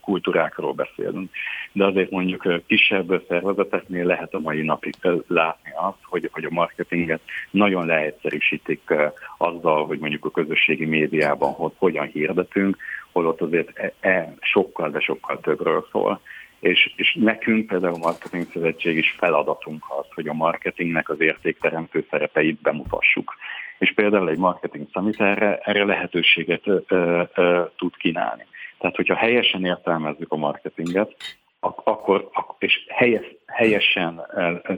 kultúrákról 0.02 0.74
beszélünk. 0.74 1.30
De 1.72 1.86
azért 1.86 2.10
mondjuk 2.10 2.66
kisebb 2.68 3.24
szervezeteknél 3.28 4.06
lehet 4.06 4.34
a 4.34 4.40
mai 4.40 4.62
napig 4.62 4.94
látni 5.28 5.72
azt, 5.76 6.04
hogy, 6.04 6.30
hogy 6.32 6.44
a 6.44 6.52
marketinget 6.52 7.22
nagyon 7.52 7.86
leegyszerűsítik 7.86 8.94
azzal, 9.38 9.86
hogy 9.86 10.00
mondjuk 10.00 10.26
a 10.26 10.32
közösségi 10.32 10.86
médiában 10.86 11.52
hogy 11.52 11.72
hogyan 11.78 12.06
hirdetünk, 12.06 12.78
holott 13.12 13.42
azért 13.42 13.80
e, 13.80 13.94
e, 14.00 14.34
sokkal, 14.40 14.90
de 14.90 15.00
sokkal 15.00 15.40
többről 15.40 15.88
szól. 15.92 16.20
És, 16.60 16.94
és 16.96 17.18
nekünk 17.20 17.68
például 17.68 17.94
a 17.94 17.98
Marketing 17.98 18.48
Szövetség 18.54 18.98
is 18.98 19.16
feladatunk 19.18 19.86
az, 20.00 20.06
hogy 20.14 20.28
a 20.28 20.34
marketingnek 20.34 21.10
az 21.10 21.20
értékteremtő 21.20 22.06
szerepeit 22.10 22.62
bemutassuk 22.62 23.36
és 23.78 23.94
például 23.94 24.30
egy 24.30 24.38
marketing 24.38 24.88
summit 24.92 25.22
erre, 25.22 25.58
erre 25.58 25.86
lehetőséget 25.86 26.68
ö, 26.68 27.22
ö, 27.36 27.64
tud 27.78 27.96
kínálni. 27.98 28.46
Tehát, 28.78 28.96
hogyha 28.96 29.16
helyesen 29.16 29.66
értelmezzük 29.66 30.32
a 30.32 30.36
marketinget, 30.36 31.16
akkor, 31.60 32.30
és 32.60 32.86
helyes, 32.88 33.36
helyesen 33.46 34.22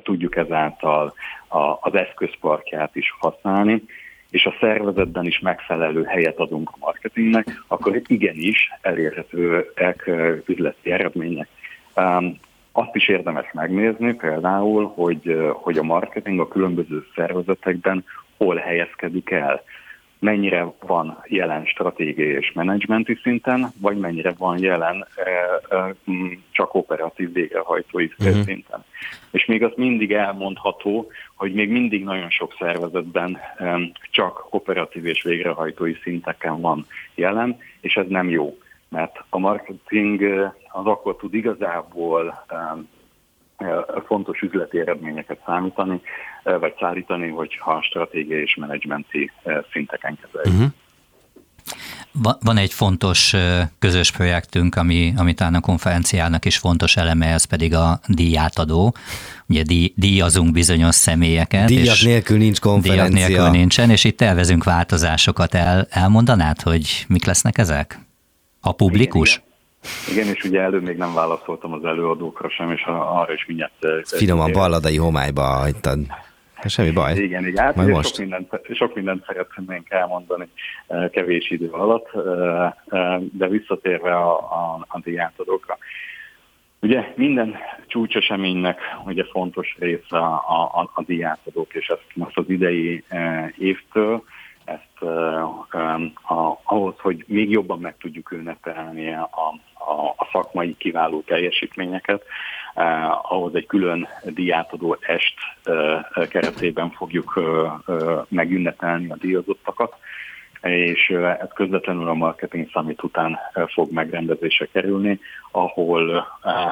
tudjuk 0.04 0.36
ezáltal 0.36 1.14
az 1.80 1.94
eszközparkját 1.94 2.96
is 2.96 3.16
használni, 3.20 3.84
és 4.30 4.46
a 4.46 4.56
szervezetben 4.60 5.26
is 5.26 5.40
megfelelő 5.40 6.04
helyet 6.04 6.38
adunk 6.38 6.70
a 6.70 6.78
marketingnek, 6.80 7.62
akkor 7.68 8.02
igenis 8.08 8.72
elérhetőek 8.82 10.12
üzleti 10.46 10.92
eredmények. 10.92 11.48
Azt 12.72 12.96
is 12.96 13.08
érdemes 13.08 13.52
megnézni 13.54 14.14
például, 14.14 14.92
hogy, 14.96 15.52
hogy 15.54 15.78
a 15.78 15.84
marketing 15.84 16.40
a 16.40 16.48
különböző 16.48 17.06
szervezetekben 17.16 18.06
hol 18.40 18.56
helyezkedik 18.56 19.30
el. 19.32 19.64
mennyire 20.22 20.74
van 20.80 21.24
jelen 21.28 21.66
stratégiai 21.66 22.28
és 22.28 22.52
menedzsmenti 22.52 23.20
szinten, 23.24 23.68
vagy 23.82 23.98
mennyire 23.98 24.34
van 24.38 24.58
jelen 24.58 25.08
csak 26.52 26.74
operatív 26.74 27.34
végrehajtói 27.34 28.06
uh-huh. 28.06 28.44
szinten. 28.44 28.84
És 29.32 29.46
még 29.46 29.64
az 29.64 29.72
mindig 29.76 30.14
elmondható, 30.14 31.12
hogy 31.36 31.54
még 31.54 31.70
mindig 31.70 32.04
nagyon 32.04 32.30
sok 32.30 32.56
szervezetben 32.60 33.38
csak 34.12 34.48
operatív 34.50 35.06
és 35.06 35.24
végrehajtói 35.24 35.94
szinteken 36.04 36.62
van 36.62 36.86
jelen, 37.16 37.58
és 37.82 37.96
ez 37.96 38.06
nem 38.08 38.30
jó, 38.30 38.58
mert 38.90 39.24
a 39.30 39.38
marketing 39.38 40.22
az 40.72 40.86
akkor 40.86 41.16
tud 41.16 41.34
igazából 41.34 42.46
fontos 44.08 44.42
üzleti 44.42 44.80
eredményeket 44.80 45.40
számítani, 45.46 46.02
vagy 46.44 46.74
szállítani, 46.80 47.28
hogyha 47.28 47.82
stratégiai 47.82 48.42
és 48.42 48.56
menedzsmenti 48.56 49.32
szinteken 49.72 50.18
kezeljük. 50.22 50.62
Uh-huh. 50.62 50.74
Van 52.40 52.58
egy 52.58 52.74
fontos 52.74 53.36
közös 53.80 54.12
projektünk, 54.12 54.76
ami, 54.76 55.14
ami 55.18 55.34
talán 55.34 55.54
a 55.54 55.60
konferenciának 55.60 56.46
is 56.46 56.58
fontos 56.58 56.96
eleme, 56.98 57.26
ez 57.26 57.44
pedig 57.44 57.74
a 57.74 58.00
díjátadó. 58.08 58.96
Ugye 59.48 59.64
díj, 59.64 59.94
díjazunk 59.96 60.52
bizonyos 60.52 60.96
személyeket. 60.96 61.68
Díjak 61.68 61.96
és 61.96 62.04
nélkül 62.04 62.38
nincs 62.38 62.60
konferencia. 62.60 63.16
Díjak 63.16 63.30
nélkül 63.30 63.50
nincsen, 63.50 63.90
és 63.90 64.04
itt 64.04 64.18
tervezünk 64.18 64.64
változásokat. 64.64 65.54
El, 65.54 65.88
elmondanád, 65.90 66.62
hogy 66.62 67.06
mik 67.08 67.26
lesznek 67.26 67.58
ezek? 67.58 68.00
A 68.62 68.72
publikus? 68.72 69.30
Igen, 69.30 69.42
igen. 69.42 69.49
Igen, 70.12 70.28
és 70.28 70.44
ugye 70.44 70.62
előbb 70.62 70.84
még 70.84 70.98
nem 70.98 71.14
válaszoltam 71.14 71.74
az 71.74 71.86
előadókra 71.86 72.50
sem, 72.50 72.72
és 72.72 72.84
arra 72.86 73.34
is 73.34 73.46
mindjárt... 73.46 73.86
Finoman 74.04 74.52
balladai 74.52 74.98
homályba 74.98 75.42
hagytad. 75.42 76.00
Semmi 76.66 76.92
baj. 76.92 77.14
Igen, 77.16 77.46
igen. 77.46 77.64
Hát 77.64 77.76
Majd 77.76 77.88
most. 77.88 78.08
Sok 78.08 78.18
mindent, 78.18 78.60
sok 78.74 78.96
mindent 78.96 79.26
szeretnénk 79.26 79.90
elmondani 79.90 80.48
eh, 80.88 81.10
kevés 81.10 81.52
idő 81.52 81.70
alatt, 81.70 82.10
eh, 82.16 82.66
eh, 82.88 83.20
de 83.20 83.48
visszatérve 83.48 84.16
a, 84.16 84.38
a, 84.38 84.86
a 84.88 85.00
diátadókra. 85.00 85.78
Ugye 86.82 87.14
minden 87.16 87.56
csúcseseménynek 87.88 88.80
ugye 89.06 89.24
fontos 89.32 89.76
része 89.80 90.18
a, 90.18 90.34
a, 90.74 90.92
a 90.94 91.04
diátadók, 91.04 91.74
és 91.74 91.88
ezt 91.88 92.06
most 92.14 92.38
az 92.38 92.46
idei 92.48 93.04
évtől, 93.58 94.24
ezt 94.70 95.12
ahhoz, 96.64 96.96
hogy 96.98 97.24
még 97.28 97.50
jobban 97.50 97.80
meg 97.80 97.98
tudjuk 97.98 98.32
ünnepelni 98.32 99.14
a, 99.14 99.30
a, 99.74 100.14
a 100.18 100.28
szakmai 100.32 100.76
kiváló 100.78 101.22
teljesítményeket, 101.22 102.24
eh, 102.74 103.32
ahhoz 103.34 103.56
egy 103.56 103.66
külön 103.66 104.08
diátadó 104.24 104.98
est 105.00 105.36
keretében 106.30 106.90
fogjuk 106.90 107.40
megünnepelni 108.28 109.10
a 109.12 109.16
díjazottakat 109.16 109.96
és 110.62 111.10
ez 111.40 111.50
közvetlenül 111.54 112.10
a 112.10 112.14
Marketing 112.14 112.70
Summit 112.70 113.04
után 113.04 113.38
fog 113.74 113.92
megrendezésre 113.92 114.68
kerülni, 114.72 115.20
ahol 115.52 116.28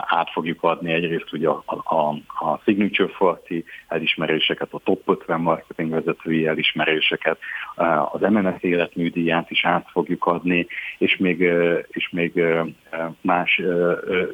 át 0.08 0.30
fogjuk 0.32 0.64
adni 0.64 0.92
egyrészt 0.94 1.34
ugye 1.34 1.48
a, 1.48 1.64
a, 1.66 2.10
a 2.46 2.60
Signature 2.64 3.14
Forti 3.14 3.66
elismeréseket, 3.88 4.68
a 4.72 4.80
Top 4.80 5.02
50 5.06 5.40
marketing 5.40 5.90
vezetői 5.90 6.48
elismeréseket, 6.48 7.38
az 8.12 8.22
MNS 8.22 8.62
életműdíját 8.62 9.52
is 9.52 9.66
át 9.66 9.88
fogjuk 9.92 10.26
adni, 10.26 10.68
és 10.98 11.18
még, 11.18 11.40
és 11.88 12.10
még 12.10 12.44
más 13.22 13.62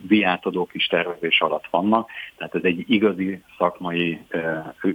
diátadók 0.01 0.73
is 0.73 0.87
tervezés 0.87 1.41
alatt 1.41 1.67
vannak, 1.69 2.09
tehát 2.37 2.55
ez 2.55 2.63
egy 2.63 2.83
igazi 2.87 3.41
szakmai 3.57 4.19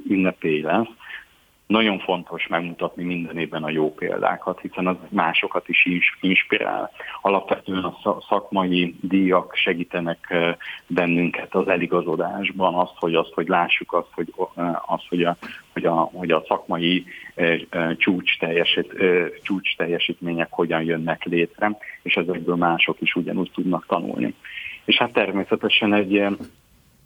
ünnepély 0.09 0.61
lesz, 0.61 0.89
nagyon 1.69 1.99
fontos 1.99 2.47
megmutatni 2.47 3.05
minden 3.05 3.39
évben 3.39 3.63
a 3.63 3.71
jó 3.71 3.95
példákat, 3.95 4.61
hiszen 4.61 4.87
az 4.87 4.97
másokat 5.09 5.69
is 5.69 5.87
inspirál. 6.21 6.91
Alapvetően 7.23 7.85
a 7.85 8.21
szakmai 8.29 8.95
díjak 9.01 9.55
segítenek 9.55 10.35
bennünket 10.87 11.55
az 11.55 11.69
eligazodásban, 11.69 12.75
azt, 12.75 12.95
hogy, 12.97 13.15
azt, 13.15 13.33
hogy 13.33 13.49
lássuk 13.49 13.93
azt, 13.93 14.09
hogy, 14.13 14.33
azt, 14.87 15.09
hogy, 15.09 15.25
a, 15.25 15.37
hogy, 15.73 15.85
a, 15.85 15.95
hogy 15.95 16.31
a 16.31 16.45
szakmai 16.47 17.05
csúcs, 17.97 18.39
teljesít, 18.39 18.95
csúcs 19.43 19.77
teljesítmények 19.77 20.49
hogyan 20.51 20.83
jönnek 20.83 21.25
létre, 21.25 21.79
és 22.03 22.15
ezekből 22.15 22.57
mások 22.57 23.01
is 23.01 23.15
ugyanúgy 23.15 23.51
tudnak 23.55 23.87
tanulni. 23.87 24.35
És 24.85 24.97
hát 24.97 25.13
természetesen 25.13 25.95
egy 25.95 26.25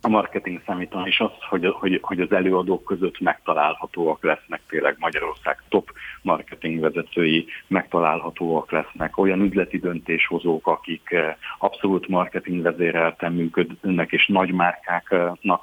a 0.04 0.08
marketing 0.08 0.62
számítan 0.66 1.06
is 1.06 1.20
az, 1.20 1.30
hogy, 1.48 1.66
hogy, 1.78 1.98
hogy 2.02 2.20
az 2.20 2.32
előadók 2.32 2.84
között 2.84 3.20
megtalálhatóak 3.20 4.22
lesznek 4.22 4.60
tényleg 4.68 4.96
Magyarország 4.98 5.62
top 5.68 5.92
marketing 6.22 6.80
vezetői, 6.80 7.46
megtalálhatóak 7.66 8.70
lesznek 8.70 9.18
olyan 9.18 9.40
üzleti 9.40 9.78
döntéshozók, 9.78 10.66
akik 10.66 11.10
eh, 11.10 11.34
abszolút 11.58 12.08
marketing 12.08 12.62
vezérelten 12.62 13.32
működnek, 13.32 14.12
és 14.12 14.26
nagy 14.26 14.52
márkáknak 14.52 15.62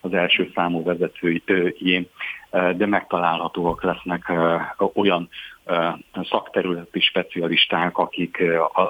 az 0.00 0.12
első 0.12 0.50
számú 0.54 0.84
vezetői, 0.84 1.42
eh, 2.50 2.72
de 2.72 2.86
megtalálhatóak 2.86 3.82
lesznek 3.82 4.28
eh, 4.28 4.60
olyan 4.94 5.28
szakterületi 6.30 7.00
specialisták, 7.00 7.98
akik 7.98 8.42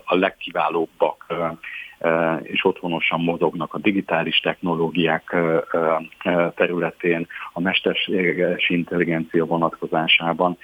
a 0.04 0.16
legkiválóbbak 0.16 1.26
és 2.42 2.64
otthonosan 2.64 3.20
mozognak 3.20 3.74
a 3.74 3.78
digitális 3.78 4.40
technológiák 4.40 5.36
területén, 6.54 7.26
a 7.52 7.60
mesterséges 7.60 8.68
intelligencia 8.68 9.44
vonatkozásában. 9.44 10.58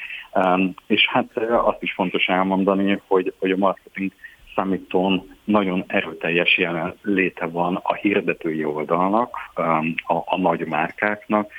És 0.87 1.07
hát 1.07 1.37
azt 1.51 1.83
is 1.83 1.93
fontos 1.93 2.27
elmondani, 2.27 3.03
hogy, 3.07 3.35
hogy 3.39 3.51
a 3.51 3.57
marketing 3.57 4.13
Summiton 4.55 5.37
nagyon 5.45 5.85
erőteljes 5.87 6.59
jelen 6.59 6.95
léte 7.03 7.47
van 7.47 7.81
a 7.83 7.95
hirdetői 7.95 8.65
oldalnak, 8.65 9.37
a, 10.07 10.15
a 10.15 10.37
nagy 10.37 10.67
márkáknak. 10.67 11.51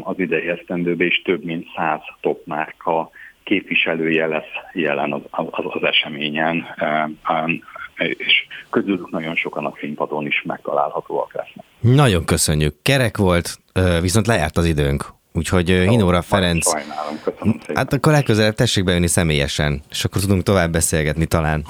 Az 0.00 0.18
idei 0.18 0.48
esztendőben 0.48 1.06
is 1.06 1.22
több 1.22 1.44
mint 1.44 1.66
száz 1.76 2.00
top 2.20 2.46
márka 2.46 3.10
képviselője 3.46 4.26
lesz 4.26 4.52
jelen 4.72 5.12
az, 5.12 5.20
az, 5.30 5.64
az 5.68 5.82
eseményen, 5.82 6.66
és 7.96 8.46
közülük 8.70 9.10
nagyon 9.10 9.34
sokan 9.34 9.64
a 9.64 9.72
színpadon 9.80 10.26
is 10.26 10.42
megtalálhatóak 10.42 11.34
lesznek. 11.34 11.64
Nagyon 11.80 12.24
köszönjük. 12.24 12.74
Kerek 12.82 13.16
volt, 13.16 13.58
viszont 14.00 14.26
lejárt 14.26 14.56
az 14.56 14.64
időnk. 14.64 15.04
Úgyhogy 15.36 15.68
Jó, 15.68 15.90
Hinóra 15.90 16.22
Ferenc, 16.22 16.70
sajnálom, 16.70 17.20
köszönöm 17.24 17.58
szépen. 17.60 17.76
hát 17.76 17.92
akkor 17.92 18.12
legközelebb 18.12 18.54
tessék 18.54 18.84
bejönni 18.84 19.06
személyesen, 19.06 19.82
és 19.90 20.04
akkor 20.04 20.20
tudunk 20.20 20.42
tovább 20.42 20.72
beszélgetni 20.72 21.26
talán. 21.26 21.64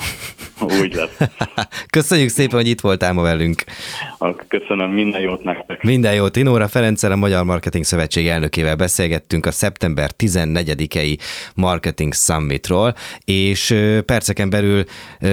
Úgy 0.80 0.94
lesz. 0.94 1.28
Köszönjük 1.96 2.28
szépen, 2.28 2.56
hogy 2.56 2.68
itt 2.68 2.80
voltál 2.80 3.12
ma 3.12 3.22
velünk. 3.22 3.64
Köszönöm, 4.48 4.90
minden 4.90 5.20
jót 5.20 5.44
nektek. 5.44 5.82
Minden 5.82 6.14
jót. 6.14 6.32
Tinóra 6.32 6.68
Ferenccel, 6.68 7.12
a 7.12 7.16
Magyar 7.16 7.44
Marketing 7.44 7.84
Szövetség 7.84 8.26
elnökével 8.26 8.76
beszélgettünk 8.76 9.46
a 9.46 9.50
szeptember 9.50 10.10
14-i 10.18 11.18
Marketing 11.54 12.14
Summitról, 12.14 12.94
és 13.24 13.74
perceken 14.04 14.50
belül 14.50 14.84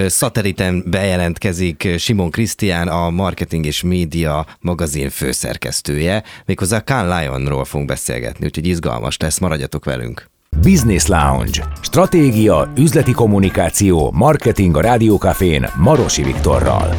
szatelliten 0.05 0.83
bejelentkezik 0.85 1.87
Simon 1.97 2.31
Krisztián, 2.31 2.87
a 2.87 3.09
Marketing 3.09 3.65
és 3.65 3.81
Média 3.83 4.45
magazin 4.59 5.09
főszerkesztője, 5.09 6.23
méghozzá 6.45 6.79
Kán 6.79 7.19
Lionról 7.19 7.65
fogunk 7.65 7.89
beszélgetni, 7.89 8.22
úgyhogy 8.43 8.67
izgalmas 8.67 9.17
lesz, 9.17 9.39
maradjatok 9.39 9.85
velünk. 9.85 10.31
Business 10.61 11.07
Lounge. 11.07 11.65
Stratégia, 11.81 12.71
üzleti 12.77 13.11
kommunikáció, 13.11 14.11
marketing 14.11 14.77
a 14.77 14.81
Rádiókafén 14.81 15.65
Marosi 15.77 16.23
Viktorral. 16.23 16.95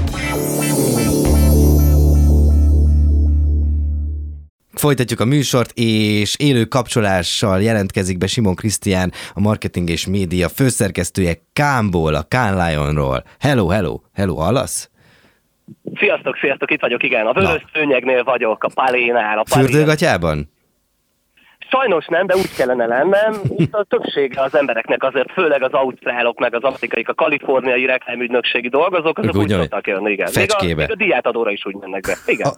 Folytatjuk 4.72 5.20
a 5.20 5.24
műsort, 5.24 5.70
és 5.74 6.36
élő 6.38 6.64
kapcsolással 6.64 7.62
jelentkezik 7.62 8.18
be 8.18 8.26
Simon 8.26 8.54
Krisztián, 8.54 9.12
a 9.34 9.40
marketing 9.40 9.90
és 9.90 10.06
média 10.06 10.48
főszerkesztője 10.48 11.34
Kámból, 11.52 12.14
a 12.14 12.22
Kán 12.28 12.66
Lionról. 12.66 13.24
Hello, 13.40 13.68
hello, 13.68 14.00
hello, 14.12 14.34
hallasz? 14.34 14.90
Sziasztok, 15.94 16.36
sziasztok, 16.36 16.70
itt 16.70 16.80
vagyok, 16.80 17.02
igen. 17.02 17.26
A 17.26 17.32
vörös 17.32 17.64
szőnyegnél 17.72 18.24
vagyok, 18.24 18.64
a 18.64 18.70
palénál. 18.74 19.38
A 19.38 19.42
palénál. 19.48 19.72
Fürdőgatyában? 19.72 20.52
Sajnos 21.78 22.06
nem, 22.06 22.26
de 22.26 22.36
úgy 22.36 22.54
kellene 22.56 22.86
lennem. 22.86 23.34
Itt 23.56 23.74
a 23.74 23.84
többsége 23.84 24.40
az 24.40 24.56
embereknek 24.56 25.02
azért, 25.02 25.32
főleg 25.32 25.62
az 25.62 25.72
ausztrálok, 25.72 26.38
meg 26.38 26.54
az 26.54 26.62
afrikai, 26.62 27.04
a 27.06 27.14
kaliforniai 27.14 27.86
reklámügynökségi 27.86 28.68
dolgozók, 28.68 29.18
azok 29.18 29.34
úgy, 29.36 29.42
úgy 29.42 29.50
szoktak 29.50 29.86
jönni, 29.86 30.10
igen. 30.10 30.30
Még 30.34 30.50
a, 30.58 30.64
még 30.64 30.90
a 30.90 30.94
diátadóra 30.94 31.50
is 31.50 31.66
úgy 31.66 31.74
mennek 31.74 32.02
be. 32.02 32.14
Igen. 32.26 32.52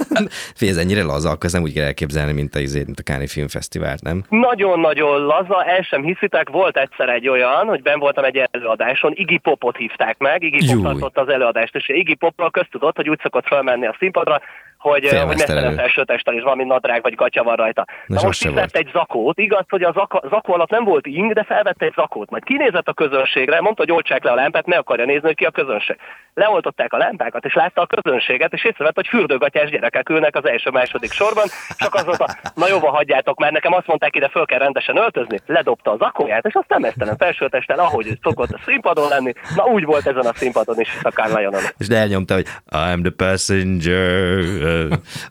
Fél, 0.58 0.68
ez 0.68 0.76
ennyire 0.76 1.02
laza, 1.02 1.30
akkor 1.30 1.44
ez 1.44 1.52
nem 1.52 1.62
úgy 1.62 1.72
kell 1.72 1.84
elképzelni, 1.84 2.32
mint 2.32 2.54
a, 2.54 2.58
izé, 2.58 2.82
mint 2.84 2.98
a 2.98 3.02
Káni 3.02 3.26
Filmfesztivált, 3.26 4.02
nem? 4.02 4.22
Nagyon-nagyon 4.28 5.20
laza, 5.20 5.64
el 5.64 5.82
sem 5.82 6.02
hiszitek. 6.02 6.48
Volt 6.48 6.76
egyszer 6.76 7.08
egy 7.08 7.28
olyan, 7.28 7.66
hogy 7.66 7.82
ben 7.82 7.98
voltam 7.98 8.24
egy 8.24 8.48
előadáson, 8.50 9.12
Iggy 9.14 9.40
Popot 9.40 9.76
hívták 9.76 10.18
meg, 10.18 10.42
Iggy 10.42 10.82
Pop 10.82 11.18
az 11.18 11.28
előadást, 11.28 11.74
és 11.74 11.88
Iggy 11.88 12.16
Popról 12.16 12.50
köztudott, 12.50 12.96
hogy 12.96 13.08
úgy 13.08 13.20
szokott 13.22 13.46
felmenni 13.46 13.86
a 13.86 13.96
színpadra, 13.98 14.40
hogy, 14.82 15.08
hogy 15.08 15.26
mesztelen 15.26 15.74
felsőtesten 15.76 16.34
is 16.34 16.42
valami 16.42 16.64
nadrág 16.64 17.02
vagy 17.02 17.14
gatya 17.14 17.42
van 17.42 17.56
rajta. 17.56 17.84
Na, 18.06 18.14
Na 18.14 18.26
most 18.26 18.50
vett 18.50 18.76
egy 18.76 18.88
zakót, 18.92 19.38
igaz, 19.38 19.64
hogy 19.68 19.82
a 19.82 19.92
zaka, 19.92 20.22
zakó 20.28 20.52
alatt 20.52 20.70
nem 20.70 20.84
volt 20.84 21.06
ing, 21.06 21.32
de 21.32 21.44
felvette 21.44 21.84
egy 21.84 21.92
zakót. 21.96 22.30
Majd 22.30 22.44
kinézett 22.44 22.88
a 22.88 22.92
közönségre, 22.92 23.60
mondta, 23.60 23.82
hogy 23.82 23.92
oltsák 23.92 24.24
le 24.24 24.30
a 24.30 24.34
lámpát, 24.34 24.66
ne 24.66 24.76
akarja 24.76 25.04
nézni, 25.04 25.26
hogy 25.26 25.36
ki 25.36 25.44
a 25.44 25.50
közönség. 25.50 25.96
Leoltották 26.34 26.92
a 26.92 26.96
lámpákat, 26.96 27.44
és 27.44 27.54
látta 27.54 27.80
a 27.80 27.86
közönséget, 27.86 28.52
és 28.52 28.64
észrevett, 28.64 28.94
hogy 28.94 29.06
fürdőgatyás 29.06 29.70
gyerekek 29.70 30.08
ülnek 30.08 30.36
az 30.36 30.46
első-második 30.46 31.12
sorban, 31.12 31.44
csak 31.76 31.94
az 31.94 32.20
a 32.20 32.36
na 32.54 32.68
jóva 32.68 32.90
hagyjátok 32.90 33.38
már, 33.38 33.52
nekem 33.52 33.72
azt 33.72 33.86
mondták, 33.86 34.16
ide 34.16 34.28
föl 34.28 34.44
kell 34.44 34.58
rendesen 34.58 34.96
öltözni, 34.96 35.38
ledobta 35.46 35.90
a 35.90 35.96
zakóját, 35.96 36.46
és 36.46 36.54
aztán 36.54 36.80
mesztelen 36.80 37.16
felsőtesten, 37.16 37.78
ahogy 37.78 38.18
szokott 38.22 38.50
a 38.50 38.58
színpadon 38.64 39.08
lenni, 39.08 39.32
na 39.56 39.64
úgy 39.64 39.84
volt 39.84 40.06
ezen 40.06 40.26
a 40.26 40.34
színpadon 40.34 40.80
is 40.80 40.88
a 41.02 41.08
Carlyonon. 41.08 41.62
És 41.78 41.86
elnyomta, 41.86 42.34
hogy 42.34 42.46
I'm 42.70 43.00
the 43.02 43.26
passenger. 43.26 44.71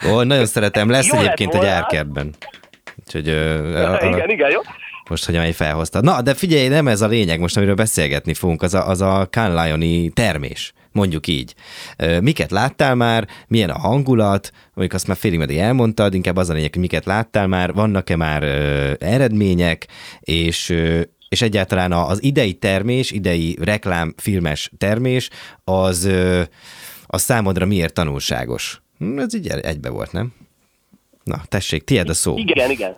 Ó, 0.10 0.22
nagyon 0.22 0.46
szeretem, 0.46 0.90
lesz 0.90 1.08
jó 1.08 1.20
egyébként 1.20 1.54
egy 1.54 1.66
árkertben. 1.66 2.36
Úgyhogy, 3.00 3.30
uh, 3.30 3.92
a, 3.92 4.06
igen, 4.06 4.30
igen, 4.30 4.50
jó. 4.50 4.60
Most, 5.10 5.26
hogy 5.26 5.36
amely 5.36 5.52
felhozta. 5.52 6.02
Na, 6.02 6.22
de 6.22 6.34
figyelj, 6.34 6.68
nem 6.68 6.88
ez 6.88 7.02
a 7.02 7.08
lényeg 7.08 7.40
most, 7.40 7.58
amiről 7.58 7.76
beszélgetni 7.76 8.34
fogunk, 8.34 8.62
az 8.62 8.74
a, 8.74 8.88
az 8.88 9.02
a 9.02 9.28
Canlioni 9.30 10.10
termés, 10.10 10.74
mondjuk 10.92 11.28
így. 11.28 11.54
Miket 12.22 12.52
láttál 12.52 12.96
már, 12.96 13.28
milyen 13.48 13.70
a 13.70 13.80
hangulat, 13.80 14.52
mondjuk 14.74 14.94
azt 14.94 15.08
már 15.08 15.18
félig 15.18 15.40
meddig 15.40 15.58
elmondtad, 15.58 16.14
inkább 16.14 16.36
az 16.36 16.50
a 16.50 16.54
lényeg, 16.54 16.72
hogy 16.72 16.82
miket 16.82 17.06
láttál 17.06 17.48
már, 17.48 17.74
vannak-e 17.74 18.16
már 18.16 18.44
eredmények, 19.00 19.88
és 20.20 20.76
és 21.30 21.42
egyáltalán 21.42 21.92
az 21.92 22.24
idei 22.24 22.54
termés, 22.54 23.12
idei 23.12 23.58
reklám, 23.62 24.14
filmes 24.18 24.72
termés, 24.78 25.30
az, 25.64 26.10
az 27.06 27.22
számodra 27.22 27.66
miért 27.66 27.94
tanulságos? 27.94 28.81
Hm, 29.02 29.20
ez 29.20 29.36
így 29.36 29.48
egybe 29.48 29.90
volt, 29.90 30.12
nem? 30.12 30.34
Na, 31.24 31.36
tessék, 31.50 31.84
tiéd 31.84 32.10
a 32.10 32.14
szó. 32.14 32.38
Igen, 32.38 32.70
igen. 32.70 32.96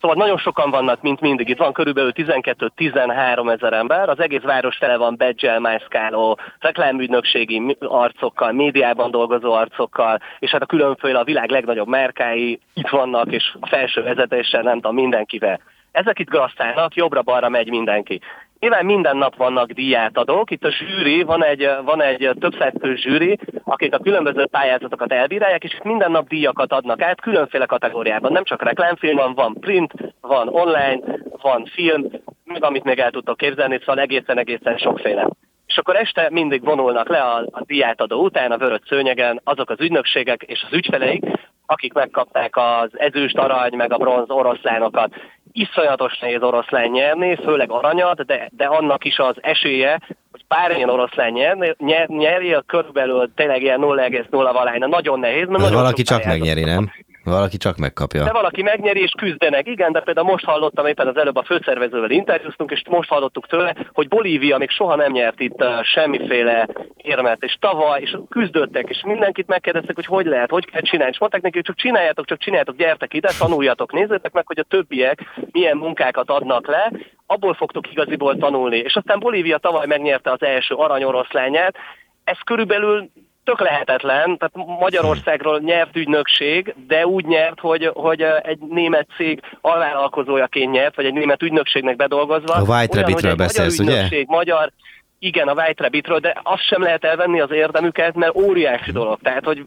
Szóval 0.00 0.16
nagyon 0.16 0.38
sokan 0.38 0.70
vannak, 0.70 1.02
mint 1.02 1.20
mindig. 1.20 1.48
Itt 1.48 1.58
van 1.58 1.72
körülbelül 1.72 2.12
12-13 2.14 3.52
ezer 3.52 3.72
ember, 3.72 4.08
az 4.08 4.20
egész 4.20 4.40
város 4.40 4.76
tele 4.76 4.96
van 4.96 5.16
badge 5.16 5.58
mászkáló, 5.58 6.38
reklámügynökségi 6.58 7.76
arcokkal, 7.80 8.52
médiában 8.52 9.10
dolgozó 9.10 9.52
arcokkal, 9.52 10.20
és 10.38 10.50
hát 10.50 10.62
a 10.62 10.66
különféle 10.66 11.18
a 11.18 11.24
világ 11.24 11.50
legnagyobb 11.50 11.88
márkái 11.88 12.60
itt 12.74 12.88
vannak, 12.88 13.32
és 13.32 13.56
a 13.60 13.66
felső 13.66 14.02
vezetéssel, 14.02 14.62
nem 14.62 14.74
tudom, 14.74 14.94
mindenkivel. 14.94 15.60
Ezek 15.92 16.18
itt 16.18 16.30
grasszálnak, 16.30 16.94
jobbra-balra 16.94 17.48
megy 17.48 17.68
mindenki. 17.68 18.20
Nyilván 18.64 18.84
minden 18.84 19.16
nap 19.16 19.36
vannak 19.36 19.70
díjátadók, 19.70 20.50
itt 20.50 20.64
a 20.64 20.70
zsűri, 20.70 21.22
van 21.22 21.44
egy, 21.44 21.70
van 21.84 22.02
egy 22.02 22.30
több 22.40 22.54
zsűri, 22.94 23.38
akik 23.64 23.94
a 23.94 23.98
különböző 23.98 24.46
pályázatokat 24.46 25.12
elbírálják, 25.12 25.64
és 25.64 25.78
minden 25.82 26.10
nap 26.10 26.28
díjakat 26.28 26.72
adnak 26.72 27.02
át 27.02 27.20
különféle 27.20 27.66
kategóriában. 27.66 28.32
Nem 28.32 28.44
csak 28.44 28.62
reklámfilm 28.62 29.16
van, 29.16 29.34
van 29.34 29.56
print, 29.60 29.92
van 30.20 30.48
online, 30.48 31.00
van 31.42 31.64
film, 31.64 32.10
meg 32.44 32.64
amit 32.64 32.84
még 32.84 32.98
el 32.98 33.10
tudtok 33.10 33.36
képzelni, 33.36 33.78
szóval 33.78 34.00
egészen-egészen 34.00 34.76
sokféle. 34.76 35.28
És 35.66 35.78
akkor 35.78 35.96
este 35.96 36.28
mindig 36.30 36.64
vonulnak 36.64 37.08
le 37.08 37.20
a, 37.20 37.46
a 37.50 37.62
díjátadó 37.64 38.22
után 38.24 38.52
a 38.52 38.58
vörös 38.58 38.80
szőnyegen 38.86 39.40
azok 39.44 39.70
az 39.70 39.80
ügynökségek 39.80 40.42
és 40.42 40.64
az 40.66 40.76
ügyfeleik, 40.76 41.24
akik 41.66 41.92
megkapták 41.92 42.56
az 42.56 42.90
ezüst, 42.92 43.38
arany, 43.38 43.74
meg 43.76 43.92
a 43.92 43.96
bronz 43.96 44.30
oroszlánokat 44.30 45.14
iszonyatos 45.54 46.18
nehéz 46.18 46.42
oroszlán 46.42 46.90
nyerni, 46.90 47.36
főleg 47.36 47.70
aranyat, 47.70 48.24
de, 48.26 48.48
de 48.56 48.64
annak 48.64 49.04
is 49.04 49.18
az 49.18 49.36
esélye, 49.40 50.00
hogy 50.32 50.44
bármilyen 50.48 50.90
oroszlán 50.90 51.32
nyer, 51.32 51.76
nyer, 51.78 52.08
nyerje, 52.08 52.62
körülbelül 52.66 53.32
tényleg 53.34 53.62
ilyen 53.62 53.80
0,0 53.80 54.26
valány, 54.30 54.78
nagyon 54.88 55.18
nehéz. 55.18 55.46
Mert 55.48 55.62
nagyon 55.62 55.80
valaki 55.80 56.02
csak 56.02 56.24
megnyeri, 56.24 56.64
nem? 56.64 56.92
Valaki 57.24 57.56
csak 57.56 57.76
megkapja. 57.76 58.24
De 58.24 58.32
valaki 58.32 58.62
megnyeri 58.62 59.00
és 59.00 59.12
küzdenek. 59.16 59.66
Igen, 59.68 59.92
de 59.92 60.00
például 60.00 60.26
most 60.26 60.44
hallottam 60.44 60.86
éppen 60.86 61.06
az 61.06 61.16
előbb 61.16 61.36
a 61.36 61.42
főszervezővel 61.42 62.10
interjúztunk, 62.10 62.70
és 62.70 62.82
most 62.88 63.08
hallottuk 63.08 63.46
tőle, 63.46 63.74
hogy 63.92 64.08
Bolívia 64.08 64.58
még 64.58 64.70
soha 64.70 64.96
nem 64.96 65.12
nyert 65.12 65.40
itt 65.40 65.64
semmiféle 65.82 66.68
érmet, 66.96 67.42
és 67.42 67.56
tavaly, 67.60 68.00
és 68.00 68.16
küzdöttek, 68.28 68.88
és 68.88 69.02
mindenkit 69.06 69.46
megkérdeztek, 69.46 69.94
hogy 69.94 70.06
hogy 70.06 70.26
lehet, 70.26 70.50
hogy 70.50 70.70
kell 70.70 70.80
csinálni. 70.80 71.12
És 71.12 71.18
mondták 71.18 71.42
neki, 71.42 71.54
hogy 71.54 71.64
csak 71.64 71.76
csináljátok, 71.76 72.26
csak 72.26 72.38
csináljátok, 72.38 72.76
gyertek 72.76 73.14
ide, 73.14 73.30
tanuljatok, 73.38 73.92
nézzétek 73.92 74.32
meg, 74.32 74.46
hogy 74.46 74.58
a 74.58 74.62
többiek 74.68 75.22
milyen 75.50 75.76
munkákat 75.76 76.30
adnak 76.30 76.66
le, 76.66 76.92
abból 77.26 77.54
fogtok 77.54 77.90
igaziból 77.90 78.36
tanulni. 78.36 78.76
És 78.76 78.94
aztán 78.94 79.18
Bolívia 79.18 79.58
tavaly 79.58 79.86
megnyerte 79.86 80.30
az 80.30 80.42
első 80.42 80.74
aranyoroszlányát, 80.74 81.76
ez 82.24 82.38
körülbelül 82.44 83.10
tök 83.44 83.60
lehetetlen, 83.60 84.38
tehát 84.38 84.78
Magyarországról 84.80 85.58
nyert 85.58 85.96
ügynökség, 85.96 86.74
de 86.86 87.06
úgy 87.06 87.26
nyert, 87.26 87.60
hogy, 87.60 87.90
hogy 87.94 88.22
egy 88.42 88.58
német 88.58 89.06
cég 89.16 89.40
alvállalkozójaként 89.60 90.72
nyert, 90.72 90.96
vagy 90.96 91.04
egy 91.04 91.12
német 91.12 91.42
ügynökségnek 91.42 91.96
bedolgozva. 91.96 92.54
A 92.54 92.62
White 92.62 93.00
Rabbitről 93.00 93.34
beszélsz, 93.34 93.78
magyar 93.78 93.94
ügynökség, 93.94 94.26
ugye? 94.28 94.36
Magyar, 94.36 94.72
igen, 95.18 95.48
a 95.48 95.52
White 95.52 95.82
Rabbitről, 95.82 96.18
de 96.18 96.40
azt 96.42 96.66
sem 96.66 96.82
lehet 96.82 97.04
elvenni 97.04 97.40
az 97.40 97.50
érdemüket, 97.50 98.14
mert 98.14 98.36
óriási 98.36 98.92
dolog. 98.92 99.18
Tehát, 99.22 99.44
hogy 99.44 99.64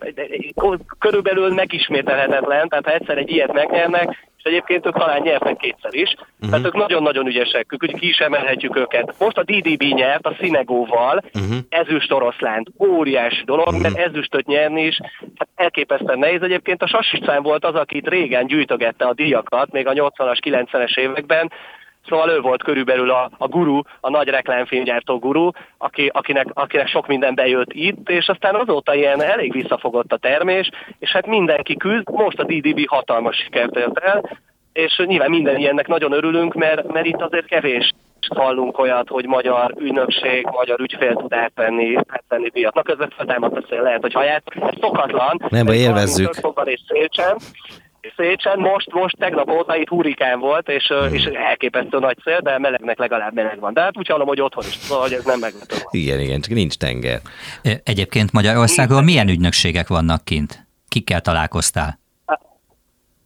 körülbelül 0.99 1.53
megismételhetetlen, 1.53 2.69
tehát 2.69 2.85
ha 2.85 2.93
egyszer 2.93 3.17
egy 3.17 3.31
ilyet 3.31 3.53
megnyernek, 3.53 4.26
egyébként 4.47 4.85
ők 4.85 4.97
talán 4.97 5.21
nyertek 5.21 5.57
kétszer 5.57 5.93
is, 5.93 6.15
uh-huh. 6.17 6.49
tehát 6.49 6.65
ők 6.65 6.73
nagyon-nagyon 6.73 7.27
ügyesek, 7.27 7.65
hogy 7.79 7.93
ki 7.99 8.07
is 8.07 8.17
emelhetjük 8.17 8.75
őket. 8.75 9.15
Most 9.19 9.37
a 9.37 9.43
DDB 9.43 9.83
nyert 9.83 10.25
a 10.25 10.35
Szinegóval, 10.39 11.23
uh-huh. 11.33 11.57
ezüst 11.69 12.11
oroszlánt, 12.11 12.69
óriási 12.79 13.43
dolog, 13.45 13.67
uh-huh. 13.67 13.81
mert 13.81 13.97
ezüstöt 13.97 14.45
nyerni 14.45 14.85
is, 14.85 14.99
hát 15.35 15.47
elképesztően 15.55 16.19
nehéz. 16.19 16.41
Egyébként 16.41 16.81
a 16.81 16.87
Sasicán 16.87 17.43
volt 17.43 17.65
az, 17.65 17.75
akit 17.75 18.07
régen 18.07 18.47
gyűjtögette 18.47 19.05
a 19.05 19.13
díjakat, 19.13 19.71
még 19.71 19.87
a 19.87 19.93
80-as, 19.93 20.37
90-es 20.41 20.97
években, 20.97 21.51
Szóval 22.07 22.29
ő 22.29 22.39
volt 22.39 22.63
körülbelül 22.63 23.09
a, 23.09 23.29
a 23.37 23.47
guru, 23.47 23.81
a 23.99 24.09
nagy 24.09 24.27
reklámfilmgyártó 24.27 25.19
guru, 25.19 25.49
aki, 25.77 26.09
akinek, 26.13 26.47
akinek 26.53 26.87
sok 26.87 27.07
minden 27.07 27.35
bejött 27.35 27.73
itt, 27.73 28.09
és 28.09 28.27
aztán 28.27 28.55
azóta 28.55 28.95
ilyen 28.95 29.21
elég 29.21 29.51
visszafogott 29.51 30.11
a 30.11 30.17
termés, 30.17 30.69
és 30.99 31.11
hát 31.11 31.27
mindenki 31.27 31.77
küzd, 31.77 32.09
most 32.09 32.39
a 32.39 32.43
DDB 32.43 32.87
hatalmas 32.87 33.35
sikert 33.35 33.75
ért 33.75 33.97
el, 33.97 34.39
és 34.73 35.03
nyilván 35.05 35.29
minden 35.29 35.57
ilyennek 35.57 35.87
nagyon 35.87 36.11
örülünk, 36.11 36.53
mert, 36.53 36.91
mert 36.91 37.05
itt 37.05 37.21
azért 37.21 37.45
kevés 37.45 37.93
hallunk 38.35 38.79
olyat, 38.79 39.07
hogy 39.07 39.25
magyar 39.25 39.73
ügynökség, 39.79 40.47
magyar 40.51 40.79
ügyfél 40.79 41.13
tud 41.13 41.33
átvenni, 41.33 41.95
átvenni 42.07 42.49
díjat. 42.49 42.73
Na 42.73 42.81
közben 42.81 43.13
feltámadt 43.17 43.53
beszél, 43.53 43.81
lehet, 43.81 44.01
hogy 44.01 44.13
haját. 44.13 44.43
Ez 44.61 44.73
szokatlan. 44.81 45.41
Nem, 45.49 45.67
élvezzük. 45.67 46.29
És 46.63 46.81
Szélcsen, 46.87 47.37
Szécsen, 48.15 48.59
most, 48.59 48.91
most 48.91 49.15
tegnap 49.19 49.49
óta 49.49 49.75
itt 49.75 49.87
hurikán 49.87 50.39
volt, 50.39 50.69
és, 50.69 50.93
és 51.11 51.23
elképesztő 51.23 51.99
nagy 51.99 52.17
szél, 52.23 52.39
de 52.39 52.59
melegnek 52.59 52.97
legalább 52.97 53.33
meleg 53.33 53.59
van. 53.59 53.73
De 53.73 53.81
hát 53.81 53.97
úgy 53.97 54.07
hallom, 54.07 54.27
hogy 54.27 54.41
otthon 54.41 54.63
is, 54.67 54.73
szóval 54.73 55.03
hogy 55.03 55.13
ez 55.13 55.25
nem 55.25 55.39
meglepő. 55.39 55.75
Igen, 55.89 56.19
igen, 56.19 56.41
csak 56.41 56.53
nincs 56.53 56.75
tenger. 56.75 57.19
Egyébként 57.83 58.31
Magyarországon 58.31 59.03
milyen 59.03 59.27
ügynökségek 59.27 59.87
vannak 59.87 60.23
kint? 60.23 60.67
Kikkel 60.87 61.21
találkoztál? 61.21 61.99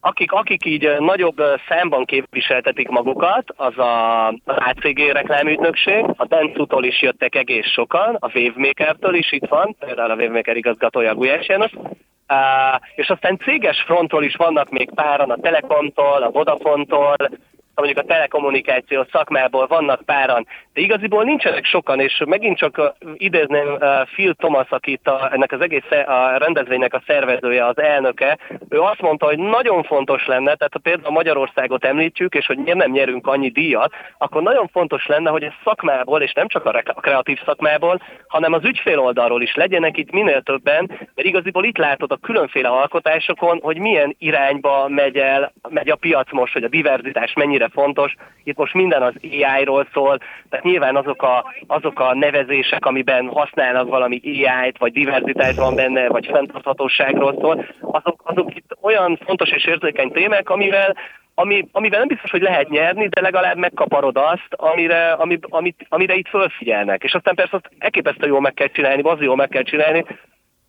Akik, 0.04 0.32
akik 0.32 0.64
így 0.64 0.88
nagyobb 0.98 1.42
számban 1.68 2.04
képviseltetik 2.04 2.88
magukat, 2.88 3.44
az 3.56 3.78
a, 3.78 4.28
az 4.28 4.34
ACG 4.44 4.98
reklámügynökség, 5.12 6.04
a 6.16 6.26
Dentsu-tól 6.26 6.84
is 6.84 7.02
jöttek 7.02 7.34
egész 7.34 7.66
sokan, 7.66 8.16
a 8.20 8.30
Wavemaker-től 8.34 9.14
is 9.14 9.32
itt 9.32 9.46
van, 9.48 9.76
például 9.78 10.10
a 10.10 10.14
Wavemaker 10.14 10.56
igazgatója 10.56 11.14
Gulyás 11.14 11.48
János, 11.48 11.72
és 12.94 13.08
aztán 13.08 13.38
céges 13.38 13.82
frontról 13.82 14.24
is 14.24 14.36
vannak 14.36 14.70
még 14.70 14.90
páran 14.94 15.30
a 15.30 15.40
Telekomtól, 15.40 16.22
a 16.22 16.30
Vodafone-tól, 16.30 17.16
mondjuk 17.74 17.98
a 17.98 18.08
telekommunikáció 18.08 19.06
szakmából 19.12 19.66
vannak 19.66 20.02
páran, 20.04 20.46
de 20.74 20.80
igaziból 20.80 21.24
nincsenek 21.24 21.64
sokan, 21.64 22.00
és 22.00 22.22
megint 22.26 22.58
csak 22.58 22.94
idézném 23.14 23.78
Phil 24.12 24.34
Thomas, 24.34 24.70
akit 24.70 25.08
a, 25.08 25.28
ennek 25.32 25.52
az 25.52 25.60
egész 25.60 25.90
a 26.06 26.36
rendezvénynek 26.38 26.94
a 26.94 27.02
szervezője, 27.06 27.66
az 27.66 27.78
elnöke, 27.78 28.38
ő 28.68 28.80
azt 28.80 29.00
mondta, 29.00 29.26
hogy 29.26 29.38
nagyon 29.38 29.82
fontos 29.82 30.26
lenne, 30.26 30.54
tehát 30.54 30.72
ha 30.72 30.78
például 30.78 31.12
Magyarországot 31.12 31.84
említjük, 31.84 32.34
és 32.34 32.46
hogy 32.46 32.56
miért 32.56 32.78
nem 32.78 32.90
nyerünk 32.90 33.26
annyi 33.26 33.48
díjat, 33.48 33.92
akkor 34.18 34.42
nagyon 34.42 34.68
fontos 34.68 35.06
lenne, 35.06 35.30
hogy 35.30 35.42
ez 35.42 35.52
szakmából, 35.64 36.22
és 36.22 36.32
nem 36.32 36.48
csak 36.48 36.64
a 36.64 36.82
kreatív 37.00 37.38
szakmából, 37.44 38.02
hanem 38.26 38.52
az 38.52 38.64
ügyfél 38.64 38.98
oldalról 38.98 39.42
is 39.42 39.54
legyenek 39.54 39.96
itt 39.96 40.10
minél 40.10 40.42
többen, 40.42 40.86
mert 40.88 41.28
igaziból 41.28 41.64
itt 41.64 41.76
látod 41.76 42.12
a 42.12 42.16
különféle 42.16 42.68
alkotásokon, 42.68 43.58
hogy 43.62 43.78
milyen 43.78 44.16
irányba 44.18 44.88
megy 44.88 45.16
el, 45.16 45.52
megy 45.68 45.90
a 45.90 45.96
piac 45.96 46.32
most, 46.32 46.52
hogy 46.52 46.64
a 46.64 46.68
diverzitás 46.68 47.32
mennyire 47.32 47.68
fontos. 47.68 48.14
Itt 48.44 48.56
most 48.56 48.74
minden 48.74 49.02
az 49.02 49.14
AI-ról 49.22 49.86
szól, 49.92 50.18
tehát 50.62 50.78
nyilván 50.78 50.96
azok 50.96 51.22
a, 51.22 51.44
azok 51.66 52.00
a 52.00 52.14
nevezések, 52.14 52.86
amiben 52.86 53.28
használnak 53.28 53.88
valami 53.88 54.20
AI-t, 54.24 54.78
vagy 54.78 54.92
diverzitás 54.92 55.54
van 55.54 55.74
benne, 55.74 56.08
vagy 56.08 56.26
fenntarthatóságról 56.26 57.36
szól, 57.40 57.66
azok, 57.80 58.20
azok 58.24 58.56
itt 58.56 58.76
olyan 58.80 59.18
fontos 59.24 59.50
és 59.50 59.64
érzékeny 59.64 60.12
témák, 60.12 60.50
amivel 60.50 60.96
ami, 61.34 61.68
amivel 61.72 61.98
nem 61.98 62.08
biztos, 62.08 62.30
hogy 62.30 62.42
lehet 62.42 62.68
nyerni, 62.68 63.08
de 63.08 63.20
legalább 63.20 63.56
megkaparod 63.56 64.16
azt, 64.16 64.48
amire, 64.50 65.12
ami, 65.12 65.38
amit, 65.48 65.86
amire 65.88 66.14
itt 66.14 66.28
fölfigyelnek. 66.28 67.02
És 67.02 67.12
aztán 67.14 67.34
persze 67.34 67.56
azt 67.56 67.70
elképesztő 67.78 68.26
jól 68.26 68.40
meg 68.40 68.54
kell 68.54 68.66
csinálni, 68.66 69.02
az 69.02 69.20
jól 69.20 69.36
meg 69.36 69.48
kell 69.48 69.62
csinálni, 69.62 70.04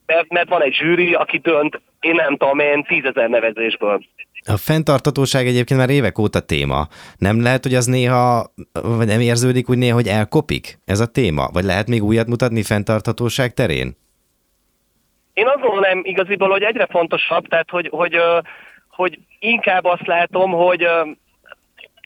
mert, 0.05 0.29
mert 0.29 0.49
van 0.49 0.63
egy 0.63 0.73
zsűri, 0.73 1.13
aki 1.13 1.37
dönt, 1.37 1.81
én 1.99 2.15
nem 2.15 2.37
tudom 2.37 2.59
én, 2.59 2.83
tízezer 2.83 3.29
nevezésből. 3.29 4.03
A 4.45 4.57
fenntartatóság 4.57 5.47
egyébként 5.47 5.79
már 5.79 5.89
évek 5.89 6.17
óta 6.17 6.39
téma. 6.39 6.87
Nem 7.17 7.41
lehet, 7.41 7.63
hogy 7.63 7.73
az 7.73 7.85
néha, 7.85 8.53
vagy 8.81 9.07
nem 9.07 9.19
érződik 9.19 9.69
úgy 9.69 9.77
néha, 9.77 9.95
hogy 9.95 10.07
elkopik 10.07 10.79
ez 10.85 10.99
a 10.99 11.11
téma? 11.11 11.49
Vagy 11.53 11.63
lehet 11.63 11.87
még 11.87 12.03
újat 12.03 12.27
mutatni 12.27 12.63
fenntarthatóság 12.63 13.53
terén? 13.53 13.95
Én 15.33 15.47
azt 15.47 15.61
gondolom 15.61 16.01
igaziból, 16.03 16.49
hogy 16.49 16.61
egyre 16.61 16.87
fontosabb, 16.89 17.47
tehát 17.47 17.69
hogy, 17.69 17.89
hogy, 17.91 18.17
hogy 18.89 19.19
inkább 19.39 19.85
azt 19.85 20.07
látom, 20.07 20.51
hogy 20.51 20.87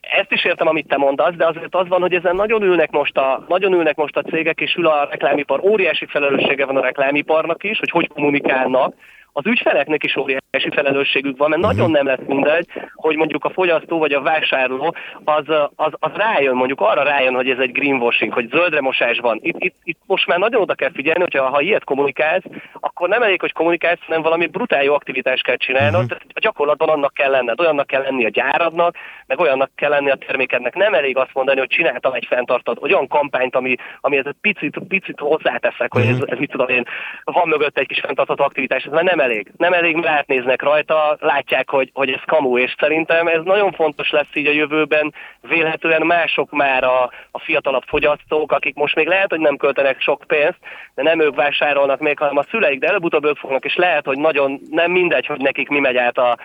ezt 0.08 0.32
is 0.32 0.44
értem, 0.44 0.68
amit 0.68 0.88
te 0.88 0.96
mondasz, 0.96 1.34
de 1.34 1.46
azért 1.46 1.74
az 1.74 1.88
van, 1.88 2.00
hogy 2.00 2.14
ezen 2.14 2.36
nagyon 2.36 2.62
ülnek 2.62 2.90
most 2.90 3.16
a, 3.16 3.44
nagyon 3.48 3.72
ülnek 3.72 3.96
most 3.96 4.16
a 4.16 4.22
cégek, 4.22 4.60
és 4.60 4.74
ül 4.74 4.86
a 4.86 5.08
reklámipar. 5.10 5.60
Óriási 5.60 6.06
felelőssége 6.06 6.66
van 6.66 6.76
a 6.76 6.80
reklámiparnak 6.80 7.64
is, 7.64 7.78
hogy 7.78 7.90
hogy 7.90 8.08
kommunikálnak, 8.08 8.94
az 9.32 9.46
ügyfeleknek 9.46 10.04
is 10.04 10.16
óriási 10.16 10.70
felelősségük 10.70 11.36
van, 11.36 11.48
mert 11.48 11.62
uh-huh. 11.62 11.76
nagyon 11.76 11.90
nem 11.90 12.06
lesz 12.06 12.26
mindegy, 12.26 12.66
hogy 12.94 13.16
mondjuk 13.16 13.44
a 13.44 13.50
fogyasztó 13.50 13.98
vagy 13.98 14.12
a 14.12 14.20
vásárló 14.20 14.94
az, 15.24 15.44
az, 15.74 15.92
az 15.98 16.10
rájön, 16.14 16.54
mondjuk 16.54 16.80
arra 16.80 17.02
rájön, 17.02 17.34
hogy 17.34 17.50
ez 17.50 17.58
egy 17.58 17.72
greenwashing, 17.72 18.32
hogy 18.32 18.48
zöldre 18.50 18.80
mosás 18.80 19.18
van. 19.18 19.38
Itt, 19.42 19.56
itt, 19.58 19.74
itt 19.82 20.00
most 20.06 20.26
már 20.26 20.38
nagyon 20.38 20.60
oda 20.60 20.74
kell 20.74 20.90
figyelni, 20.92 21.20
hogyha 21.20 21.48
ha 21.48 21.60
ilyet 21.60 21.84
kommunikálsz, 21.84 22.44
akkor 22.80 23.08
nem 23.08 23.22
elég, 23.22 23.40
hogy 23.40 23.52
kommunikálsz, 23.52 24.00
hanem 24.06 24.22
valami 24.22 24.46
brutál 24.46 24.82
jó 24.82 24.94
aktivitást 24.94 25.42
kell 25.42 25.56
csinálnod, 25.56 26.02
uh-huh. 26.02 26.18
a 26.34 26.40
gyakorlatban 26.40 26.88
annak 26.88 27.14
kell 27.14 27.30
lenned, 27.30 27.60
olyannak 27.60 27.86
kell 27.86 28.02
lenni 28.02 28.24
a 28.24 28.28
gyáradnak, 28.28 28.96
meg 29.26 29.40
olyannak 29.40 29.70
kell 29.74 29.90
lenni 29.90 30.10
a 30.10 30.16
termékednek. 30.26 30.74
Nem 30.74 30.94
elég 30.94 31.16
azt 31.16 31.34
mondani, 31.34 31.58
hogy 31.58 31.68
csináltam 31.68 32.12
egy 32.12 32.26
fenntartat, 32.28 32.82
olyan 32.82 33.06
kampányt, 33.08 33.56
ami, 33.56 33.76
ami 34.00 34.16
ez 34.16 34.26
egy 34.26 34.36
picit, 34.40 34.78
picit 34.88 35.18
hozzáteszek, 35.18 35.92
hogy 35.92 36.06
ez, 36.06 36.18
mhm. 36.18 36.32
ez 36.32 36.38
mit 36.38 36.50
tudom 36.50 36.68
én, 36.68 36.84
van 37.24 37.48
mögött 37.48 37.78
egy 37.78 37.86
kis 37.86 38.00
fenntartató 38.00 38.44
aktivitás, 38.44 38.84
ez 38.84 38.92
már 38.92 39.04
nem 39.04 39.17
elég. 39.20 39.52
Nem 39.56 39.72
elég, 39.72 39.94
mert 39.94 40.06
átnéznek 40.06 40.62
rajta, 40.62 41.16
látják, 41.20 41.70
hogy, 41.70 41.90
hogy 41.94 42.10
ez 42.10 42.20
kamu, 42.26 42.58
és 42.58 42.74
szerintem 42.78 43.26
ez 43.26 43.40
nagyon 43.44 43.72
fontos 43.72 44.10
lesz 44.10 44.34
így 44.34 44.46
a 44.46 44.52
jövőben. 44.52 45.14
Vélhetően 45.40 46.06
mások 46.06 46.50
már 46.50 46.84
a, 46.84 47.02
a 47.30 47.38
fiatalabb 47.38 47.84
fogyasztók, 47.86 48.52
akik 48.52 48.74
most 48.74 48.94
még 48.94 49.06
lehet, 49.06 49.30
hogy 49.30 49.40
nem 49.40 49.56
költenek 49.56 50.00
sok 50.00 50.24
pénzt, 50.26 50.58
de 50.94 51.02
nem 51.02 51.20
ők 51.20 51.34
vásárolnak 51.34 52.00
még, 52.00 52.18
hanem 52.18 52.36
a 52.36 52.46
szüleik, 52.50 52.78
de 52.78 52.86
előbb-utóbb 52.86 53.24
ők 53.24 53.36
fognak, 53.36 53.64
és 53.64 53.76
lehet, 53.76 54.04
hogy 54.04 54.18
nagyon 54.18 54.60
nem 54.70 54.90
mindegy, 54.90 55.26
hogy 55.26 55.40
nekik 55.40 55.68
mi 55.68 55.78
megy 55.78 55.96
át 55.96 56.18
a, 56.18 56.38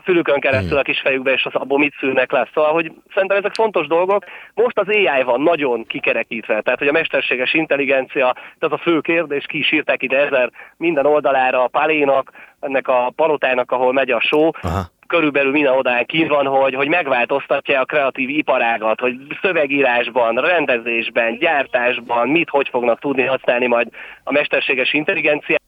a 0.00 0.02
fülükön 0.04 0.40
keresztül 0.40 0.78
a 0.78 0.82
kis 0.82 1.00
fejükbe, 1.00 1.32
és 1.32 1.44
az 1.44 1.54
abból 1.54 1.78
mit 1.78 1.94
szűrnek 2.00 2.32
le. 2.32 2.48
Szóval, 2.54 2.72
hogy 2.72 2.92
szerintem 3.14 3.38
ezek 3.38 3.54
fontos 3.54 3.86
dolgok. 3.86 4.24
Most 4.54 4.78
az 4.78 4.88
AI 4.88 5.22
van 5.22 5.40
nagyon 5.40 5.86
kikerekítve, 5.86 6.60
tehát 6.60 6.78
hogy 6.78 6.88
a 6.88 6.92
mesterséges 6.92 7.54
intelligencia, 7.54 8.36
ez 8.58 8.72
a 8.72 8.78
fő 8.78 9.00
kérdés, 9.00 9.44
ki 9.46 9.58
is 9.58 9.72
írták 9.72 10.02
ide 10.02 10.18
ezer 10.18 10.50
minden 10.76 11.06
oldalára 11.06 11.62
a 11.62 11.68
palénak, 11.68 12.32
ennek 12.60 12.88
a 12.88 13.12
palotának, 13.16 13.72
ahol 13.72 13.92
megy 13.92 14.10
a 14.10 14.20
só, 14.20 14.50
Aha 14.60 14.90
körülbelül 15.06 15.52
minden 15.52 15.72
odáig 15.72 16.06
kín 16.06 16.28
van, 16.28 16.46
hogy, 16.46 16.74
hogy 16.74 16.88
megváltoztatja 16.88 17.80
a 17.80 17.84
kreatív 17.84 18.28
iparágat, 18.28 19.00
hogy 19.00 19.16
szövegírásban, 19.42 20.34
rendezésben, 20.34 21.38
gyártásban 21.38 22.28
mit, 22.28 22.48
hogy 22.48 22.68
fognak 22.68 23.00
tudni 23.00 23.22
használni 23.22 23.66
majd 23.66 23.88
a 24.24 24.32
mesterséges 24.32 24.92
intelligenciát 24.92 25.59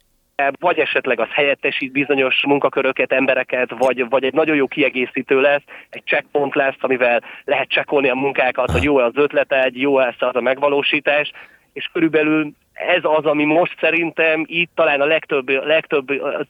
vagy 0.58 0.78
esetleg 0.78 1.20
az 1.20 1.28
helyettesít 1.30 1.92
bizonyos 1.92 2.44
munkaköröket, 2.46 3.12
embereket, 3.12 3.70
vagy, 3.78 4.08
vagy 4.08 4.24
egy 4.24 4.34
nagyon 4.34 4.56
jó 4.56 4.66
kiegészítő 4.66 5.40
lesz, 5.40 5.62
egy 5.90 6.02
checkpoint 6.04 6.54
lesz, 6.54 6.76
amivel 6.80 7.22
lehet 7.44 7.68
csekkolni 7.68 8.08
a 8.08 8.14
munkákat, 8.14 8.70
hogy 8.70 8.82
jó 8.82 8.96
az 8.96 9.12
ötlete, 9.14 9.64
egy 9.64 9.80
jó 9.80 9.98
lesz 9.98 10.22
az 10.22 10.36
a 10.36 10.40
megvalósítás, 10.40 11.32
és 11.72 11.88
körülbelül 11.92 12.52
ez 12.72 13.00
az, 13.02 13.24
ami 13.24 13.44
most 13.44 13.76
szerintem 13.80 14.44
itt 14.46 14.70
talán 14.74 15.00
a 15.00 15.04
legtöbb, 15.04 15.48
legtöbb 15.48 16.06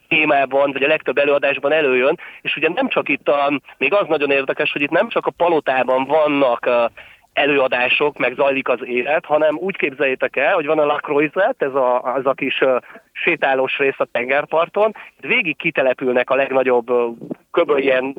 témában, 0.08 0.72
vagy 0.72 0.82
a 0.82 0.88
legtöbb 0.88 1.18
előadásban 1.18 1.72
előjön, 1.72 2.18
és 2.42 2.56
ugye 2.56 2.68
nem 2.68 2.88
csak 2.88 3.08
itt 3.08 3.28
a, 3.28 3.60
még 3.78 3.92
az 3.92 4.06
nagyon 4.08 4.30
érdekes, 4.30 4.72
hogy 4.72 4.82
itt 4.82 4.90
nem 4.90 5.08
csak 5.08 5.26
a 5.26 5.30
palotában 5.30 6.04
vannak 6.04 6.90
előadások, 7.32 8.18
meg 8.18 8.34
zajlik 8.34 8.68
az 8.68 8.78
élet, 8.84 9.24
hanem 9.24 9.56
úgy 9.56 9.76
képzeljétek 9.76 10.36
el, 10.36 10.54
hogy 10.54 10.66
van 10.66 10.78
a 10.78 10.84
Lacroixet, 10.84 11.62
ez 11.62 11.74
a, 11.74 12.14
az 12.14 12.26
a 12.26 12.32
kis 12.32 12.60
uh, 12.60 12.76
sétálós 13.12 13.78
rész 13.78 13.98
a 13.98 14.08
tengerparton, 14.12 14.94
végig 15.20 15.56
kitelepülnek 15.56 16.30
a 16.30 16.34
legnagyobb 16.34 16.90
uh, 16.90 17.16
kb. 17.50 17.78
ilyen 17.78 18.14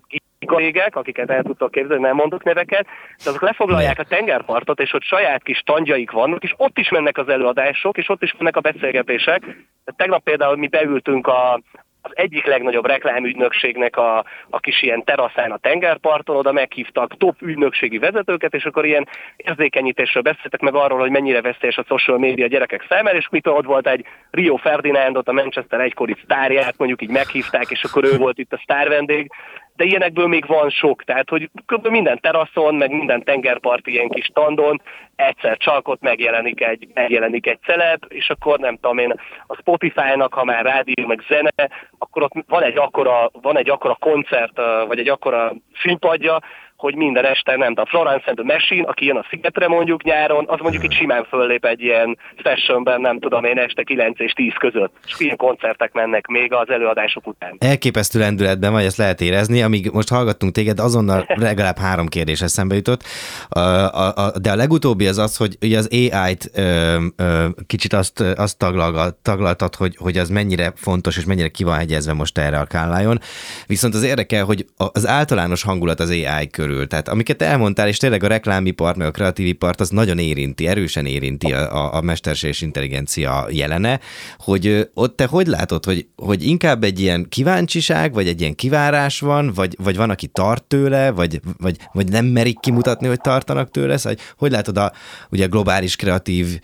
kollégek, 0.46 0.96
akiket 0.96 1.30
el 1.30 1.44
tudtok 1.44 1.72
képzelni, 1.72 2.04
nem 2.04 2.16
mondok 2.16 2.44
neveket, 2.44 2.86
de 3.24 3.30
azok 3.30 3.42
lefoglalják 3.42 4.00
a 4.00 4.04
tengerpartot, 4.04 4.80
és 4.80 4.94
ott 4.94 5.04
saját 5.04 5.44
kis 5.44 5.58
standjaik 5.58 6.12
vannak, 6.12 6.44
és 6.44 6.54
ott 6.58 6.78
is 6.78 6.90
mennek 6.90 7.18
az 7.18 7.30
előadások, 7.30 7.98
és 7.98 8.10
ott 8.10 8.24
is 8.24 8.36
mennek 8.38 8.56
a 8.56 8.62
beszélgetések. 8.62 9.66
Tegnap 9.96 10.24
például 10.24 10.56
mi 10.56 10.68
beültünk 10.68 11.28
a, 11.28 11.62
az 12.06 12.12
egyik 12.14 12.46
legnagyobb 12.46 12.86
reklámügynökségnek 12.86 13.98
a, 13.98 14.26
a 14.50 14.60
kis 14.60 14.82
ilyen 14.82 15.04
teraszán 15.04 15.52
a 15.52 15.58
tengerparton, 15.58 16.36
oda 16.36 16.52
meghívtak 16.52 17.18
top 17.18 17.42
ügynökségi 17.42 17.98
vezetőket, 17.98 18.54
és 18.54 18.66
akkor 18.66 18.86
ilyen 18.86 19.08
érzékenyítésről 19.36 20.24
beszéltek 20.24 20.62
meg 20.62 20.76
arról, 20.76 21.00
hogy 21.00 21.10
mennyire 21.10 21.42
veszélyes 21.42 21.78
a 21.78 21.86
social 21.88 22.18
media 22.18 22.48
gyerekek 22.48 22.86
számára, 22.90 23.18
és 23.18 23.28
mit 23.30 23.48
ott 23.48 23.66
volt 23.66 23.88
egy 23.88 24.06
Rio 24.32 24.56
Ferdinandot, 24.56 25.28
a 25.28 25.32
Manchester 25.32 25.80
egykori 25.80 26.16
sztárját, 26.24 26.78
mondjuk 26.78 27.02
így 27.02 27.10
meghívták, 27.10 27.70
és 27.70 27.84
akkor 27.84 28.04
ő 28.04 28.18
volt 28.18 28.38
itt 28.38 28.54
a 28.54 28.60
sztár 28.64 28.88
vendég, 28.88 29.32
de 29.76 29.84
ilyenekből 29.84 30.28
még 30.28 30.46
van 30.48 30.70
sok, 30.70 31.04
tehát 31.04 31.30
hogy 31.30 31.50
kb. 31.66 31.88
minden 31.88 32.20
teraszon, 32.20 32.76
meg 32.76 32.92
minden 32.92 33.24
tengerparti 33.24 33.92
ilyen 33.92 34.10
kis 34.10 34.26
standon 34.26 34.82
egyszer 35.16 35.58
csak 35.58 35.88
ott 35.88 36.02
megjelenik 36.02 36.62
egy, 36.62 36.88
megjelenik 36.94 37.48
egy 37.48 37.60
celeb, 37.66 38.04
és 38.08 38.30
akkor 38.30 38.60
nem 38.60 38.76
tudom 38.76 38.98
én, 38.98 39.14
a 39.48 39.56
Spotify-nak, 39.56 40.34
ha 40.34 40.44
már 40.44 40.66
rádió, 40.66 41.08
meg 41.08 41.24
zene, 41.28 41.70
akkor 41.98 42.24
ott 42.24 42.34
van 42.48 42.64
egy 42.64 42.78
akkora, 42.78 43.30
van 43.42 43.58
egy 43.58 43.70
akkora 43.70 43.96
koncert, 43.96 44.58
vagy 44.88 45.00
egy 45.00 45.10
akkora 45.10 45.54
színpadja, 45.82 46.40
hogy 46.84 46.96
minden 46.96 47.26
este, 47.26 47.56
nem, 47.56 47.74
de 47.74 47.82
a 47.82 47.86
Florence 47.86 48.28
and 48.28 48.38
the 48.38 48.54
Machine, 48.54 48.88
aki 48.88 49.06
jön 49.06 49.16
a 49.16 49.26
Szigetre 49.30 49.68
mondjuk 49.68 50.04
nyáron, 50.04 50.46
az 50.48 50.60
mondjuk 50.60 50.84
itt 50.84 50.92
simán 50.92 51.26
föllép 51.30 51.66
egy 51.66 51.82
ilyen 51.82 52.18
sessionben, 52.44 53.02
nem 53.02 53.20
tudom 53.20 53.44
én, 53.44 53.58
este 53.58 53.84
9 53.84 54.20
és 54.20 54.32
10 54.32 54.54
között. 54.60 54.94
És 55.08 55.14
ilyen 55.18 55.38
koncertek 55.38 55.94
mennek 55.94 56.28
még 56.28 56.54
az 56.54 56.70
előadások 56.70 57.28
után. 57.28 57.56
Elképesztő 57.60 58.20
lendületben 58.20 58.72
vagy, 58.72 58.84
ezt 58.84 58.98
lehet 58.98 59.22
érezni. 59.22 59.62
Amíg 59.62 59.90
most 59.92 60.10
hallgattunk 60.10 60.54
téged, 60.54 60.80
azonnal 60.80 61.26
legalább 61.50 61.78
három 61.78 62.08
kérdés 62.08 62.42
eszembe 62.42 62.76
jutott. 62.76 63.04
A, 63.50 63.60
a, 63.60 64.14
a, 64.16 64.40
de 64.42 64.52
a 64.52 64.56
legutóbbi 64.56 65.08
az 65.08 65.18
az, 65.18 65.38
hogy 65.38 65.58
ugye 65.62 65.78
az 65.78 65.90
AI-t 65.92 66.52
ö, 66.56 66.96
ö, 67.16 67.48
kicsit 67.68 67.94
azt, 67.94 68.20
azt 68.20 68.58
taglal, 68.58 69.18
taglaltad, 69.22 69.76
hogy, 69.76 69.96
hogy 69.98 70.18
az 70.18 70.30
mennyire 70.30 70.74
fontos 70.76 71.18
és 71.18 71.26
mennyire 71.26 71.48
ki 71.48 71.64
van 71.64 71.78
hegyezve 71.78 72.14
most 72.14 72.38
erre 72.38 72.60
a 72.60 72.66
kállájon. 72.66 73.20
Viszont 73.68 73.94
az 73.94 74.04
érdekel, 74.04 74.46
hogy 74.46 74.66
az 74.94 75.08
általános 75.08 75.64
hangulat 75.64 76.00
az 76.00 76.10
AI 76.10 76.50
körül 76.52 76.72
körül. 76.74 76.88
Tehát 76.88 77.08
amiket 77.08 77.42
elmondtál, 77.42 77.88
és 77.88 77.98
tényleg 77.98 78.24
a 78.24 78.28
reklámipart, 78.28 78.98
meg 78.98 79.08
a 79.08 79.12
kreatív 79.12 79.46
ipart, 79.48 79.80
az 79.80 79.90
nagyon 79.90 80.20
érinti, 80.20 80.68
erősen 80.68 81.06
érinti 81.06 81.54
a, 81.54 81.76
a, 81.76 81.96
a 81.96 82.02
mesterséges 82.02 82.62
intelligencia 82.62 83.48
jelene, 83.50 84.00
hogy 84.38 84.90
ott 84.94 85.16
te 85.16 85.26
hogy 85.26 85.48
látod, 85.48 85.86
hogy, 85.86 86.08
hogy 86.16 86.46
inkább 86.46 86.84
egy 86.84 87.00
ilyen 87.00 87.26
kíváncsiság, 87.30 88.14
vagy 88.14 88.28
egy 88.28 88.42
ilyen 88.42 88.56
kivárás 88.56 89.20
van, 89.20 89.52
vagy, 89.56 89.76
vagy 89.84 89.96
van, 89.96 90.10
aki 90.10 90.28
tart 90.28 90.64
tőle, 90.64 91.12
vagy, 91.12 91.40
vagy, 91.58 91.78
vagy 91.92 92.10
nem 92.10 92.26
merik 92.26 92.60
kimutatni, 92.60 93.08
hogy 93.08 93.22
tartanak 93.22 93.72
tőle, 93.72 93.98
szóval, 93.98 94.18
hogy 94.38 94.52
látod 94.52 94.78
a, 94.78 94.92
ugye 95.30 95.46
a 95.46 95.48
globális 95.48 95.96
kreatív 95.96 96.60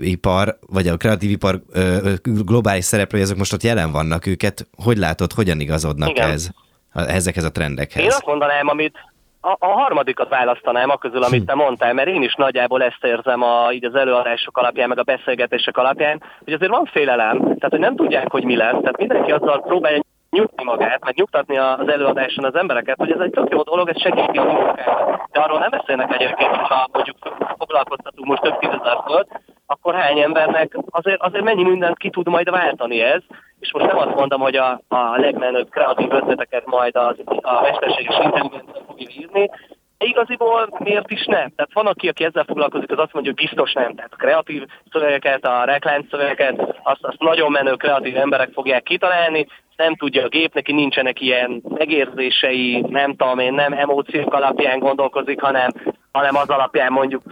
ipar, 0.00 0.58
vagy 0.60 0.88
a 0.88 0.96
kreatív 0.96 1.30
ipar 1.30 1.62
ö, 1.72 2.12
globális 2.22 2.84
szereplői, 2.84 3.22
azok 3.22 3.36
most 3.36 3.52
ott 3.52 3.62
jelen 3.62 3.92
vannak 3.92 4.26
őket, 4.26 4.66
hogy 4.76 4.96
látod, 4.96 5.32
hogyan 5.32 5.60
igazodnak 5.60 6.10
Igen. 6.10 6.30
ez? 6.30 6.48
ezekhez 7.04 7.44
a 7.44 7.52
trendekhez? 7.52 8.02
Én 8.02 8.08
azt 8.08 8.26
mondanám, 8.26 8.68
amit, 8.68 8.94
a, 9.46 9.56
a 9.58 9.66
harmadikat 9.66 10.28
választanám 10.28 10.90
a 10.90 10.96
közül, 10.96 11.22
amit 11.22 11.40
hm. 11.40 11.46
te 11.46 11.54
mondtál, 11.54 11.92
mert 11.92 12.08
én 12.08 12.22
is 12.22 12.34
nagyjából 12.34 12.82
ezt 12.82 13.04
érzem 13.04 13.42
a, 13.42 13.72
így 13.72 13.84
az 13.84 13.94
előadások 13.94 14.58
alapján, 14.58 14.88
meg 14.88 14.98
a 14.98 15.02
beszélgetések 15.02 15.76
alapján, 15.76 16.22
hogy 16.44 16.52
azért 16.52 16.70
van 16.70 16.84
félelem, 16.84 17.38
tehát 17.38 17.70
hogy 17.70 17.78
nem 17.78 17.96
tudják, 17.96 18.30
hogy 18.30 18.44
mi 18.44 18.56
lesz, 18.56 18.80
tehát 18.80 18.98
mindenki 18.98 19.32
azzal 19.32 19.62
próbálja 19.62 20.00
nyugni 20.30 20.64
magát, 20.64 21.04
meg 21.04 21.14
nyugtatni 21.16 21.56
az 21.56 21.88
előadáson 21.88 22.44
az 22.44 22.54
embereket, 22.54 22.96
hogy 22.98 23.10
ez 23.10 23.20
egy 23.20 23.30
tök 23.30 23.48
jó 23.50 23.62
dolog, 23.62 23.88
ez 23.88 24.00
segíti 24.00 24.38
a 24.38 24.44
munkát. 24.44 25.28
De 25.32 25.40
arról 25.40 25.58
nem 25.58 25.70
beszélnek 25.70 26.14
egyébként, 26.14 26.50
hogyha 26.56 26.88
mondjuk 26.92 27.16
foglalkoztatunk 27.58 28.28
most 28.28 28.42
több 28.42 28.58
tízezer 28.58 28.98
föld, 29.06 29.26
akkor 29.66 29.94
hány 29.94 30.18
embernek 30.18 30.76
azért, 30.90 31.20
azért 31.20 31.44
mennyi 31.44 31.62
mindent 31.62 31.98
ki 31.98 32.10
tud 32.10 32.28
majd 32.28 32.50
váltani 32.50 33.00
ez, 33.00 33.22
és 33.60 33.72
most 33.72 33.86
nem 33.86 33.98
azt 33.98 34.14
mondom, 34.14 34.40
hogy 34.40 34.56
a, 34.56 34.80
a 34.88 35.16
legmenőbb 35.16 35.68
kreatív 35.68 36.12
ötleteket 36.12 36.66
majd 36.66 36.96
az, 36.96 37.16
a 37.24 37.60
mesterséges 37.60 38.16
intelligencia 38.24 38.82
fogja 38.86 39.08
írni, 39.18 39.50
de 39.98 40.06
igaziból 40.06 40.76
miért 40.78 41.10
is 41.10 41.24
nem? 41.24 41.52
Tehát 41.56 41.72
van, 41.72 41.86
aki, 41.86 42.08
aki 42.08 42.24
ezzel 42.24 42.44
foglalkozik, 42.44 42.90
az 42.90 42.98
azt 42.98 43.12
mondja, 43.12 43.32
hogy 43.36 43.46
biztos 43.46 43.72
nem. 43.72 43.94
Tehát 43.94 44.12
a 44.12 44.16
kreatív 44.16 44.62
szövegeket, 44.90 45.44
a 45.44 45.64
reklám 45.64 46.06
szövegeket, 46.10 46.60
azt, 46.82 47.04
azt 47.04 47.18
nagyon 47.18 47.50
menő 47.50 47.74
kreatív 47.74 48.16
emberek 48.16 48.50
fogják 48.52 48.82
kitalálni, 48.82 49.46
nem 49.76 49.96
tudja 49.96 50.24
a 50.24 50.28
gép, 50.28 50.54
neki 50.54 50.72
nincsenek 50.72 51.20
ilyen 51.20 51.62
megérzései, 51.68 52.80
nem 52.88 53.16
tudom 53.16 53.38
én, 53.38 53.52
nem 53.52 53.72
emóciók 53.72 54.34
alapján 54.34 54.78
gondolkozik, 54.78 55.40
hanem, 55.40 55.70
hanem 56.12 56.36
az 56.36 56.48
alapján 56.48 56.92
mondjuk 56.92 57.22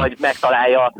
hogy 0.00 0.16
megtalálja 0.20 0.92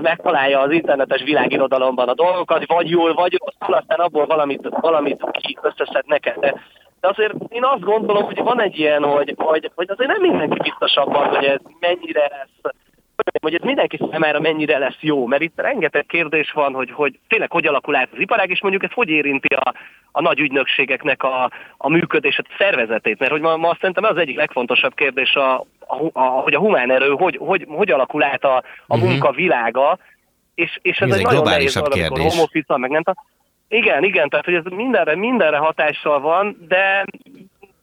megtalálja 0.00 0.60
az 0.60 0.72
internetes 0.72 1.22
világirodalomban 1.22 2.08
a 2.08 2.14
dolgokat, 2.14 2.66
vagy 2.66 2.90
jól, 2.90 3.14
vagy 3.14 3.38
rosszul, 3.44 3.74
aztán 3.74 3.98
abból 3.98 4.26
valamit, 4.26 4.68
valamit 4.70 5.24
ki 5.30 5.58
összeszed 5.62 6.06
neked. 6.06 6.36
De, 6.38 6.54
de 7.00 7.08
azért 7.08 7.34
én 7.48 7.64
azt 7.64 7.80
gondolom, 7.80 8.24
hogy 8.24 8.38
van 8.42 8.60
egy 8.60 8.78
ilyen, 8.78 9.02
hogy, 9.02 9.34
hogy, 9.36 9.70
hogy 9.74 9.90
azért 9.90 10.10
nem 10.10 10.20
mindenki 10.20 10.58
biztos 10.62 10.96
abban, 10.96 11.26
hogy 11.28 11.44
ez 11.44 11.60
mennyire 11.80 12.20
lesz 12.20 12.74
hogy 13.40 13.54
ez 13.54 13.62
mindenki 13.62 13.98
számára 14.10 14.40
mennyire 14.40 14.78
lesz 14.78 14.96
jó, 15.00 15.26
mert 15.26 15.42
itt 15.42 15.60
rengeteg 15.60 16.06
kérdés 16.06 16.50
van, 16.50 16.72
hogy, 16.72 16.90
hogy 16.90 17.18
tényleg 17.28 17.50
hogy 17.50 17.66
alakul 17.66 17.96
át 17.96 18.08
az 18.12 18.20
iparág, 18.20 18.50
és 18.50 18.60
mondjuk 18.60 18.82
ez 18.82 18.92
hogy 18.92 19.08
érinti 19.08 19.54
a, 19.54 19.74
a 20.12 20.20
nagy 20.20 20.40
ügynökségeknek 20.40 21.22
a, 21.22 21.50
a 21.76 21.88
működését, 21.88 22.46
a 22.48 22.54
szervezetét, 22.58 23.18
mert 23.18 23.30
hogy 23.30 23.40
ma, 23.40 23.56
ma 23.56 23.76
szerintem 23.80 24.04
az 24.04 24.16
egyik 24.16 24.36
legfontosabb 24.36 24.94
kérdés, 24.94 25.34
a, 25.34 25.54
a, 25.78 26.10
a, 26.12 26.20
hogy 26.20 26.54
a 26.54 26.58
humán 26.58 26.90
erő 26.90 27.10
hogy, 27.10 27.36
hogy, 27.36 27.66
hogy 27.68 27.90
alakul 27.90 28.22
át 28.22 28.44
a, 28.44 28.56
a 28.56 28.62
uh-huh. 28.86 29.08
munkavilága, 29.08 29.98
és, 30.54 30.78
és 30.82 30.98
ez, 30.98 31.08
ez 31.08 31.14
egy, 31.14 31.20
egy 31.20 31.26
nagyon 31.26 31.42
nehéz 31.42 31.74
dolog, 31.74 31.92
kérdés. 31.92 32.34
Home 32.66 32.88
meg 32.88 32.90
nem 32.90 33.02
igen, 33.72 34.04
igen, 34.04 34.28
tehát 34.28 34.44
hogy 34.44 34.54
ez 34.54 34.64
mindenre, 34.64 35.16
mindenre 35.16 35.56
hatással 35.56 36.20
van, 36.20 36.56
de, 36.68 37.04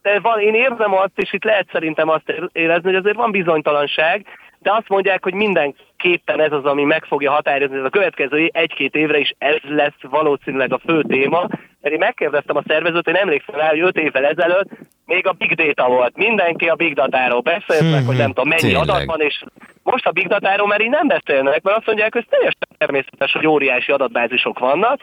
de 0.02 0.20
van, 0.20 0.40
én 0.40 0.54
érzem 0.54 0.94
azt, 0.94 1.12
és 1.14 1.32
itt 1.32 1.44
lehet 1.44 1.68
szerintem 1.72 2.08
azt 2.08 2.34
érezni, 2.52 2.84
hogy 2.84 2.94
azért 2.94 3.16
van 3.16 3.30
bizonytalanság, 3.30 4.26
de 4.58 4.72
azt 4.72 4.88
mondják, 4.88 5.24
hogy 5.24 5.34
mindenképpen 5.34 6.40
ez 6.40 6.52
az, 6.52 6.64
ami 6.64 6.84
meg 6.84 7.04
fogja 7.04 7.30
határozni 7.30 7.76
ez 7.76 7.84
a 7.84 7.88
következő 7.88 8.50
egy-két 8.52 8.94
évre 8.94 9.18
is 9.18 9.34
ez 9.38 9.56
lesz 9.62 10.00
valószínűleg 10.02 10.72
a 10.72 10.80
fő 10.86 11.02
téma, 11.02 11.48
mert 11.80 11.94
én 11.94 11.98
megkérdeztem 11.98 12.56
a 12.56 12.62
szervezőt, 12.66 13.08
én 13.08 13.14
emlékszem 13.14 13.54
rá, 13.54 13.68
hogy 13.68 13.80
5 13.80 13.96
évvel 13.96 14.24
ezelőtt 14.24 14.68
még 15.06 15.26
a 15.26 15.32
big 15.32 15.54
data 15.54 15.88
volt. 15.88 16.16
Mindenki 16.16 16.68
a 16.68 16.74
big 16.74 16.94
data-ról 16.94 17.40
beszélt, 17.40 17.90
meg, 17.90 18.04
hogy 18.06 18.16
nem 18.16 18.28
tudom 18.28 18.48
mennyi 18.48 18.60
Tényleg. 18.60 18.82
adat 18.82 19.04
van, 19.04 19.20
és 19.20 19.42
most 19.82 20.06
a 20.06 20.10
big 20.10 20.26
data-ról 20.26 20.66
már 20.66 20.80
így 20.80 20.90
nem 20.90 21.06
beszélnek, 21.06 21.62
mert 21.62 21.76
azt 21.76 21.86
mondják, 21.86 22.12
hogy 22.12 22.26
teljesen 22.28 22.68
természetes, 22.78 23.32
hogy 23.32 23.46
óriási 23.46 23.92
adatbázisok 23.92 24.58
vannak, 24.58 25.00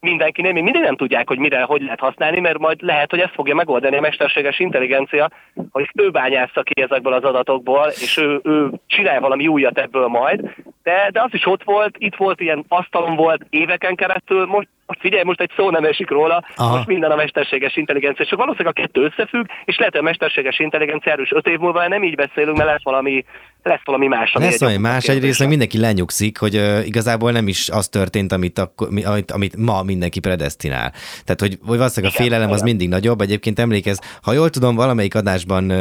mindenki 0.00 0.42
nem, 0.42 0.52
mindig 0.52 0.82
nem 0.82 0.96
tudják, 0.96 1.28
hogy 1.28 1.38
mire, 1.38 1.62
hogy 1.62 1.82
lehet 1.82 2.00
használni, 2.00 2.40
mert 2.40 2.58
majd 2.58 2.82
lehet, 2.82 3.10
hogy 3.10 3.20
ezt 3.20 3.34
fogja 3.34 3.54
megoldani 3.54 3.96
a 3.96 4.00
mesterséges 4.00 4.58
intelligencia, 4.58 5.30
hogy 5.70 5.90
ő 5.94 6.10
bányásza 6.10 6.62
ki 6.62 6.82
ezekből 6.82 7.12
az 7.12 7.24
adatokból, 7.24 7.86
és 7.88 8.16
ő, 8.16 8.40
ő 8.42 8.70
csinál 8.86 9.20
valami 9.20 9.46
újat 9.46 9.78
ebből 9.78 10.06
majd, 10.06 10.40
de, 10.82 11.08
de 11.12 11.22
az 11.22 11.34
is 11.34 11.46
ott 11.46 11.62
volt, 11.62 11.94
itt 11.98 12.16
volt, 12.16 12.40
ilyen 12.40 12.64
asztalon 12.68 13.16
volt 13.16 13.46
éveken 13.50 13.94
keresztül, 13.94 14.46
most 14.46 14.68
most 14.88 15.00
figyelj, 15.00 15.22
most 15.24 15.40
egy 15.40 15.50
szó 15.56 15.70
nem 15.70 15.84
esik 15.84 16.10
róla, 16.10 16.44
Aha. 16.56 16.76
most 16.76 16.86
minden 16.86 17.10
a 17.10 17.16
mesterséges 17.16 17.76
intelligencia, 17.76 18.24
csak 18.24 18.38
valószínűleg 18.38 18.78
a 18.78 18.80
kettő 18.80 19.02
összefügg, 19.02 19.46
és 19.64 19.78
lehet, 19.78 19.92
hogy 19.92 20.02
a 20.02 20.04
mesterséges 20.04 20.58
intelligenciáról 20.58 21.24
is 21.24 21.32
öt 21.32 21.46
év 21.46 21.58
múlva 21.58 21.88
nem 21.88 22.02
így 22.02 22.14
beszélünk, 22.14 22.56
mert 22.56 22.68
lesz 22.68 22.82
valami, 22.82 23.24
lesz 23.68 23.80
valami 23.84 24.06
más. 24.06 24.32
Ami 24.32 24.44
lesz 24.44 24.58
valami 24.58 24.78
más, 24.78 25.08
egyrészt 25.08 25.38
meg 25.38 25.48
mindenki 25.48 25.78
lenyugszik, 25.78 26.38
hogy 26.38 26.56
uh, 26.56 26.86
igazából 26.86 27.32
nem 27.32 27.48
is 27.48 27.68
az 27.68 27.88
történt, 27.88 28.32
amit, 28.32 28.58
akkor, 28.58 28.88
amit, 29.04 29.30
amit 29.30 29.56
ma 29.56 29.82
mindenki 29.82 30.20
predestinál. 30.20 30.92
Tehát, 31.24 31.40
hogy, 31.40 31.58
hogy 31.66 31.78
valószínűleg 31.78 32.14
a 32.14 32.22
félelem 32.22 32.50
az 32.50 32.60
mindig 32.60 32.88
nagyobb. 32.88 33.20
Egyébként 33.20 33.58
emlékez, 33.58 33.98
ha 34.22 34.32
jól 34.32 34.50
tudom, 34.50 34.74
valamelyik 34.74 35.14
adásban 35.14 35.72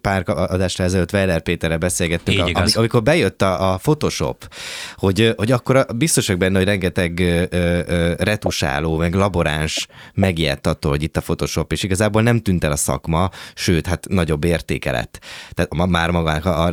pár 0.00 0.22
adásra 0.26 0.84
ezelőtt 0.84 1.12
Weller 1.12 1.40
Péterre 1.42 1.76
beszélgettünk, 1.76 2.58
a, 2.58 2.64
amikor 2.74 3.02
bejött 3.02 3.42
a, 3.42 3.72
a 3.72 3.76
Photoshop, 3.76 4.54
hogy, 4.96 5.32
hogy 5.36 5.52
akkor 5.52 5.86
biztos 5.96 6.26
vagyok 6.26 6.40
benne, 6.40 6.58
hogy 6.58 6.66
rengeteg 6.66 7.18
uh, 7.18 7.42
uh, 7.52 8.10
retusáló, 8.18 8.96
meg 8.96 9.14
laboráns 9.14 9.86
megijedt 10.14 10.66
attól, 10.66 10.90
hogy 10.90 11.02
itt 11.02 11.16
a 11.16 11.20
Photoshop, 11.20 11.72
és 11.72 11.82
igazából 11.82 12.22
nem 12.22 12.40
tűnt 12.40 12.64
el 12.64 12.72
a 12.72 12.76
szakma, 12.76 13.30
sőt, 13.54 13.86
hát 13.86 14.06
nagyobb 14.08 14.44
értéke 14.44 14.90
lett. 14.90 15.18
Tehát 15.50 15.88
már 15.88 16.10
magának 16.10 16.44
a 16.44 16.68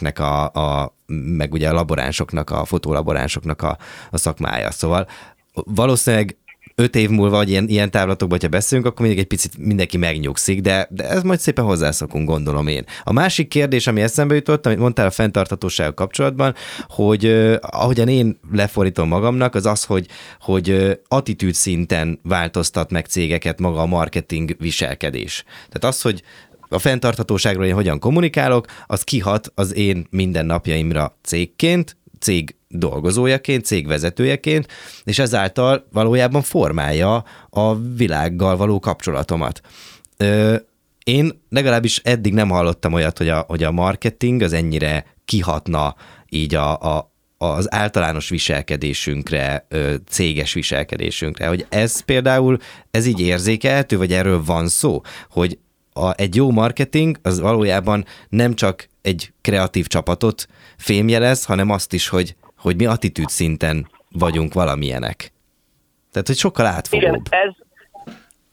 retusőröknek, 0.00 0.18
a, 0.18 0.44
a, 0.80 0.96
meg 1.36 1.52
ugye 1.52 1.68
a 1.68 1.72
laboránsoknak, 1.72 2.50
a 2.50 2.64
fotolaboránsoknak 2.64 3.62
a, 3.62 3.78
a 4.10 4.18
szakmája. 4.18 4.70
Szóval 4.70 5.06
valószínűleg 5.52 6.36
öt 6.74 6.96
év 6.96 7.10
múlva, 7.10 7.36
vagy 7.36 7.48
ilyen, 7.48 7.68
ilyen 7.68 7.90
távlatokban, 7.90 8.38
hogyha 8.38 8.56
beszélünk, 8.56 8.86
akkor 8.86 9.00
mindig 9.00 9.18
egy 9.18 9.26
picit 9.26 9.58
mindenki 9.58 9.96
megnyugszik, 9.96 10.60
de, 10.60 10.88
de 10.90 11.08
ez 11.08 11.22
majd 11.22 11.38
szépen 11.38 11.64
hozzászokunk, 11.64 12.28
gondolom 12.28 12.66
én. 12.66 12.84
A 13.04 13.12
másik 13.12 13.48
kérdés, 13.48 13.86
ami 13.86 14.00
eszembe 14.00 14.34
jutott, 14.34 14.66
amit 14.66 14.78
mondtál 14.78 15.06
a 15.06 15.10
fenntarthatósággal 15.10 15.94
kapcsolatban, 15.94 16.54
hogy 16.88 17.26
uh, 17.26 17.54
ahogyan 17.60 18.08
én 18.08 18.38
lefordítom 18.52 19.08
magamnak, 19.08 19.54
az 19.54 19.66
az, 19.66 19.84
hogy, 19.84 20.06
hogy 20.40 20.70
uh, 20.70 20.90
attitűd 21.08 21.54
szinten 21.54 22.20
változtat 22.22 22.90
meg 22.90 23.06
cégeket 23.06 23.60
maga 23.60 23.80
a 23.80 23.86
marketing 23.86 24.56
viselkedés. 24.58 25.44
Tehát 25.68 25.94
az, 25.94 26.02
hogy 26.02 26.22
a 26.70 26.78
fenntarthatóságról 26.78 27.64
én 27.64 27.74
hogyan 27.74 27.98
kommunikálok, 27.98 28.66
az 28.86 29.02
kihat 29.02 29.52
az 29.54 29.74
én 29.74 30.06
mindennapjaimra 30.10 31.16
cégként, 31.22 31.96
cég 32.20 32.54
dolgozójaként, 32.68 33.64
cégvezetőjeként, 33.64 34.66
és 35.04 35.18
ezáltal 35.18 35.86
valójában 35.92 36.42
formálja 36.42 37.24
a 37.50 37.76
világgal 37.76 38.56
való 38.56 38.78
kapcsolatomat. 38.78 39.60
Én 41.04 41.42
legalábbis 41.48 42.00
eddig 42.04 42.32
nem 42.32 42.48
hallottam 42.48 42.92
olyat, 42.92 43.18
hogy 43.18 43.28
a, 43.28 43.44
hogy 43.48 43.62
a 43.62 43.70
marketing 43.70 44.42
az 44.42 44.52
ennyire 44.52 45.04
kihatna 45.24 45.94
így 46.28 46.54
a, 46.54 46.96
a, 46.96 47.12
az 47.38 47.74
általános 47.74 48.28
viselkedésünkre, 48.28 49.66
céges 50.08 50.52
viselkedésünkre, 50.52 51.46
hogy 51.46 51.66
ez 51.68 52.00
például, 52.00 52.58
ez 52.90 53.06
így 53.06 53.20
érzékelhető, 53.20 53.96
vagy 53.96 54.12
erről 54.12 54.44
van 54.44 54.68
szó, 54.68 55.00
hogy 55.30 55.58
a, 55.92 56.12
egy 56.16 56.34
jó 56.34 56.50
marketing 56.50 57.16
az 57.22 57.40
valójában 57.40 58.04
nem 58.28 58.54
csak 58.54 58.88
egy 59.02 59.32
kreatív 59.40 59.86
csapatot 59.86 60.46
fémjelez, 60.76 61.44
hanem 61.44 61.70
azt 61.70 61.92
is, 61.92 62.08
hogy 62.08 62.34
hogy 62.60 62.76
mi 62.76 62.86
attitűd 62.86 63.28
szinten 63.28 63.86
vagyunk 64.12 64.54
valamilyenek. 64.54 65.32
Tehát, 66.12 66.26
hogy 66.26 66.36
sokkal 66.36 66.66
átfogóbb. 66.66 67.02
Igen, 67.02 67.22
ez, 67.30 67.52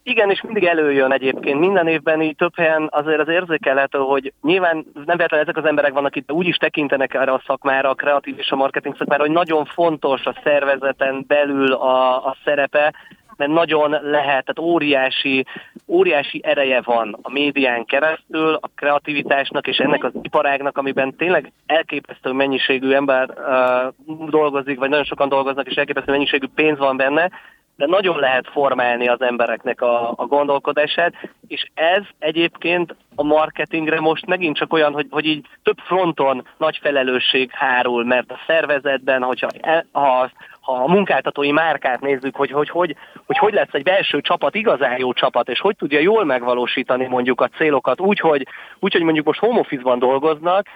igen, 0.04 0.30
és 0.30 0.42
mindig 0.42 0.64
előjön 0.64 1.12
egyébként. 1.12 1.60
Minden 1.60 1.88
évben 1.88 2.22
így 2.22 2.36
több 2.36 2.56
helyen 2.56 2.88
azért 2.92 3.20
az 3.20 3.28
érzékelhető, 3.28 3.98
hogy 3.98 4.34
nyilván 4.42 4.76
nem 4.94 5.18
véletlenül 5.18 5.46
ezek 5.46 5.58
az 5.58 5.66
emberek 5.66 5.94
vannak 5.94 6.16
itt, 6.16 6.32
úgy 6.32 6.48
is 6.48 6.56
tekintenek 6.56 7.14
erre 7.14 7.32
a 7.32 7.44
szakmára, 7.46 7.90
a 7.90 7.96
kreatív 7.96 8.38
és 8.38 8.50
a 8.50 8.56
marketing 8.56 8.96
szakmára, 8.98 9.22
hogy 9.24 9.32
nagyon 9.32 9.66
fontos 9.66 10.26
a 10.26 10.40
szervezeten 10.44 11.24
belül 11.28 11.74
a, 11.74 12.26
a 12.26 12.38
szerepe, 12.44 12.94
mert 13.38 13.52
nagyon 13.52 13.90
lehet, 13.90 14.46
tehát 14.46 14.60
óriási, 14.60 15.46
óriási 15.88 16.42
ereje 16.44 16.82
van 16.82 17.18
a 17.22 17.32
médián 17.32 17.86
keresztül, 17.86 18.54
a 18.54 18.70
kreativitásnak 18.76 19.68
és 19.68 19.78
ennek 19.78 20.04
az 20.04 20.12
iparágnak, 20.22 20.78
amiben 20.78 21.16
tényleg 21.16 21.52
elképesztő 21.66 22.32
mennyiségű 22.32 22.92
ember 22.92 23.30
uh, 23.30 24.30
dolgozik, 24.30 24.80
vagy 24.80 24.90
nagyon 24.90 25.06
sokan 25.06 25.30
dolgoznak, 25.30 25.68
és 25.68 25.76
elképesztő 25.76 26.12
mennyiségű 26.12 26.48
pénz 26.56 26.78
van 26.78 26.98
benne, 26.98 27.30
de 27.78 27.86
nagyon 27.86 28.20
lehet 28.20 28.48
formálni 28.48 29.08
az 29.08 29.22
embereknek 29.22 29.82
a, 29.82 30.10
a 30.16 30.26
gondolkodását, 30.26 31.14
és 31.48 31.66
ez 31.74 32.04
egyébként 32.20 32.96
a 33.16 33.24
marketingre 33.24 34.00
most 34.00 34.26
megint 34.26 34.58
csak 34.58 34.74
olyan, 34.74 34.94
hogy, 34.94 35.08
hogy 35.10 35.26
így 35.26 35.46
több 35.64 35.78
fronton 35.78 36.48
nagy 36.58 36.80
felelősség 36.82 37.52
hárul, 37.52 38.04
mert 38.04 38.32
a 38.32 38.40
szervezetben, 38.48 39.22
hogyha 39.22 39.48
ha, 39.92 40.30
ha 40.68 40.84
a 40.84 40.88
munkáltatói 40.88 41.52
márkát 41.52 42.02
nézzük, 42.02 42.36
hogy 42.36 42.52
hogy, 42.52 42.70
hogy, 42.70 42.96
hogy 43.26 43.38
hogy 43.38 43.54
lesz 43.54 43.74
egy 43.74 43.84
belső 43.84 44.22
csapat 44.22 44.56
igazán 44.56 44.98
jó 45.00 45.14
csapat, 45.14 45.50
és 45.50 45.60
hogy 45.60 45.76
tudja 45.76 46.00
jól 46.00 46.26
megvalósítani 46.26 47.06
mondjuk 47.08 47.42
a 47.42 47.48
célokat 47.48 48.00
úgy, 48.00 48.20
hogy, 48.20 48.48
úgy, 48.80 48.94
hogy 48.94 49.02
mondjuk 49.02 49.26
most 49.26 49.40
home 49.40 49.60
office-ban 49.60 50.00
dolgoznak, 50.00 50.68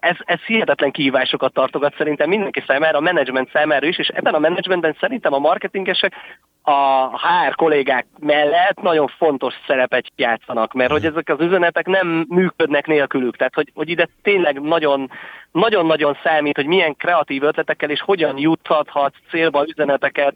ez, 0.00 0.16
ez 0.24 0.40
hihetetlen 0.40 0.90
kihívásokat 0.90 1.52
tartogat 1.52 1.94
szerintem 1.96 2.28
mindenki 2.28 2.62
számára, 2.66 2.98
a 2.98 3.00
menedzsment 3.00 3.50
számára 3.52 3.86
is, 3.86 3.98
és 3.98 4.08
ebben 4.08 4.34
a 4.34 4.38
menedzsmentben 4.38 4.96
szerintem 5.00 5.32
a 5.32 5.38
marketingesek 5.38 6.14
a 6.62 7.08
HR 7.08 7.54
kollégák 7.54 8.06
mellett 8.20 8.80
nagyon 8.82 9.06
fontos 9.06 9.54
szerepet 9.66 10.06
játszanak, 10.16 10.72
mert 10.72 10.90
hogy 10.90 11.04
ezek 11.04 11.28
az 11.28 11.40
üzenetek 11.40 11.86
nem 11.86 12.26
működnek 12.28 12.86
nélkülük. 12.86 13.36
Tehát, 13.36 13.54
hogy, 13.54 13.70
hogy 13.74 13.88
ide 13.88 14.08
tényleg 14.22 14.60
nagyon, 14.60 15.10
nagyon-nagyon 15.52 16.18
számít, 16.22 16.56
hogy 16.56 16.66
milyen 16.66 16.96
kreatív 16.96 17.42
ötletekkel 17.42 17.90
és 17.90 18.00
hogyan 18.00 18.38
juthathat 18.38 19.14
célba 19.30 19.64
üzeneteket 19.66 20.34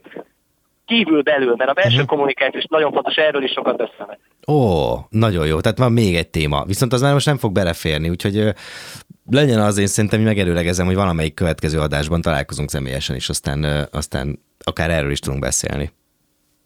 kívül 0.89 1.23
belül, 1.23 1.55
mert 1.57 1.71
a 1.71 1.73
belső 1.73 1.95
uh-huh. 1.95 2.09
kommunikáció 2.09 2.59
is 2.59 2.67
nagyon 2.69 2.93
fontos, 2.93 3.15
erről 3.17 3.43
is 3.43 3.51
sokat 3.51 3.77
beszélnek. 3.77 4.19
Ó, 4.47 4.95
nagyon 5.11 5.47
jó. 5.47 5.61
Tehát 5.61 5.79
van 5.79 5.93
még 5.93 6.17
egy 6.17 6.29
téma. 6.29 6.65
Viszont 6.65 6.93
az 6.93 7.01
már 7.01 7.13
most 7.13 7.27
nem 7.27 7.37
fog 7.37 7.53
beleférni, 7.53 8.09
úgyhogy 8.09 8.53
legyen 9.31 9.61
az, 9.61 9.79
én 9.79 9.87
szerintem 9.87 10.21
megerőlegezem, 10.21 10.87
hogy 10.87 10.95
valamelyik 10.95 11.35
következő 11.35 11.79
adásban 11.79 12.21
találkozunk 12.21 12.71
személyesen 12.71 13.17
is, 13.17 13.29
aztán, 13.29 13.89
aztán 13.93 14.39
akár 14.65 14.91
erről 14.91 15.11
is 15.11 15.19
tudunk 15.19 15.43
beszélni. 15.43 15.91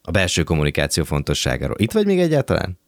A 0.02 0.10
belső 0.10 0.42
kommunikáció 0.42 1.04
fontosságáról. 1.04 1.76
Itt 1.78 1.92
vagy 1.92 2.06
még 2.06 2.20
egyáltalán? 2.20 2.80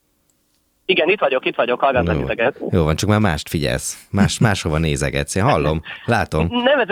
Igen, 0.86 1.08
itt 1.08 1.20
vagyok, 1.20 1.46
itt 1.46 1.54
vagyok, 1.54 1.80
hallgatlak 1.80 2.18
titeket. 2.18 2.56
Jó 2.70 2.84
van, 2.84 2.96
csak 2.96 3.08
már 3.08 3.20
mást 3.20 3.48
figyelsz. 3.48 4.06
Más, 4.10 4.38
máshova 4.38 4.78
nézegetsz. 4.78 5.35
Én 5.35 5.42
hallom, 5.42 5.82
látom. 6.04 6.46
Nem, 6.50 6.78
ez, 6.80 6.88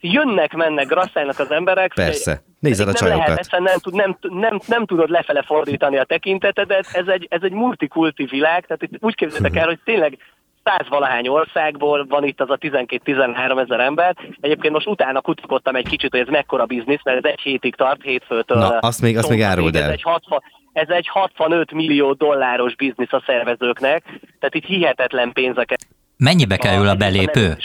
jönnek, 0.00 0.52
mennek, 0.52 0.86
grasszálnak 0.86 1.38
az 1.38 1.50
emberek. 1.50 1.94
Persze, 1.94 2.42
nézed 2.60 2.88
a 2.88 2.92
csajokat. 2.92 3.26
Lehet, 3.26 3.50
nem, 3.58 3.78
tud, 3.78 3.94
nem, 3.94 4.16
nem, 4.20 4.60
nem 4.66 4.86
tudod 4.86 5.10
lefele 5.10 5.42
fordítani 5.42 5.98
a 5.98 6.04
tekintetedet, 6.04 6.86
ez 6.92 7.06
egy, 7.06 7.26
ez 7.30 7.42
egy 7.42 7.52
multikulti 7.52 8.24
világ, 8.24 8.66
tehát 8.66 8.82
itt 8.82 8.92
úgy 9.00 9.14
képzeljétek 9.14 9.60
el, 9.60 9.66
hogy 9.66 9.78
tényleg 9.84 10.18
százvalahány 10.64 11.28
országból 11.28 12.06
van 12.08 12.24
itt 12.24 12.40
az 12.40 12.50
a 12.50 12.58
12-13 12.58 13.60
ezer 13.60 13.80
ember. 13.80 14.16
Egyébként 14.40 14.72
most 14.72 14.86
utána 14.86 15.20
kutakodtam 15.20 15.76
egy 15.76 15.88
kicsit, 15.88 16.10
hogy 16.10 16.20
ez 16.20 16.28
mekkora 16.28 16.66
biznisz, 16.66 17.02
mert 17.04 17.24
ez 17.24 17.30
egy 17.30 17.40
hétig 17.40 17.74
tart, 17.74 18.02
hétfőtől. 18.02 18.58
Na, 18.58 18.78
azt 18.78 19.02
még, 19.02 19.16
azt 19.16 19.28
még 19.28 19.42
áruld 19.42 19.76
el. 19.76 19.82
Ez 19.82 19.90
egy 19.90 20.02
60, 20.02 20.42
ez 20.72 20.88
egy 20.88 21.08
65 21.08 21.72
millió 21.72 22.12
dolláros 22.12 22.76
biznisz 22.76 23.12
a 23.12 23.22
szervezőknek, 23.26 24.02
tehát 24.38 24.54
itt 24.54 24.64
hihetetlen 24.64 25.32
pénzeket. 25.32 25.86
Mennyibe 26.16 26.56
kerül 26.56 26.88
a 26.88 26.94
belépő? 26.94 27.50
A 27.50 27.60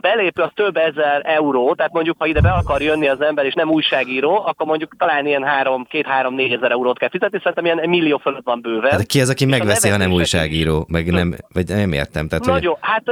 belépő 0.00 0.42
az 0.42 0.50
több 0.54 0.76
ezer 0.76 1.22
euró, 1.24 1.74
tehát 1.74 1.92
mondjuk, 1.92 2.16
ha 2.18 2.26
ide 2.26 2.40
be 2.40 2.50
akar 2.50 2.82
jönni 2.82 3.08
az 3.08 3.20
ember, 3.20 3.44
és 3.44 3.54
nem 3.54 3.70
újságíró, 3.70 4.42
akkor 4.46 4.66
mondjuk 4.66 4.96
talán 4.98 5.26
ilyen 5.26 5.44
három, 5.44 5.84
két-három-négy 5.84 6.52
ezer 6.52 6.70
eurót 6.70 6.98
kell 6.98 7.10
fizetni, 7.10 7.38
szerintem 7.38 7.64
ilyen 7.64 7.88
millió 7.88 8.18
fölött 8.18 8.44
van 8.44 8.60
bőven. 8.60 8.90
Tehát 8.90 9.06
ki 9.06 9.20
az, 9.20 9.30
aki 9.30 9.44
megveszi, 9.44 9.88
ha 9.88 9.96
nem 9.96 10.12
újságíró? 10.12 10.86
Meg 10.88 11.10
nem, 11.10 11.34
vagy 11.52 11.68
nem 11.68 11.92
értem. 11.92 12.28
Tehát, 12.28 12.44
Nagyon, 12.44 12.72
hogy... 12.72 12.88
hát 12.90 13.04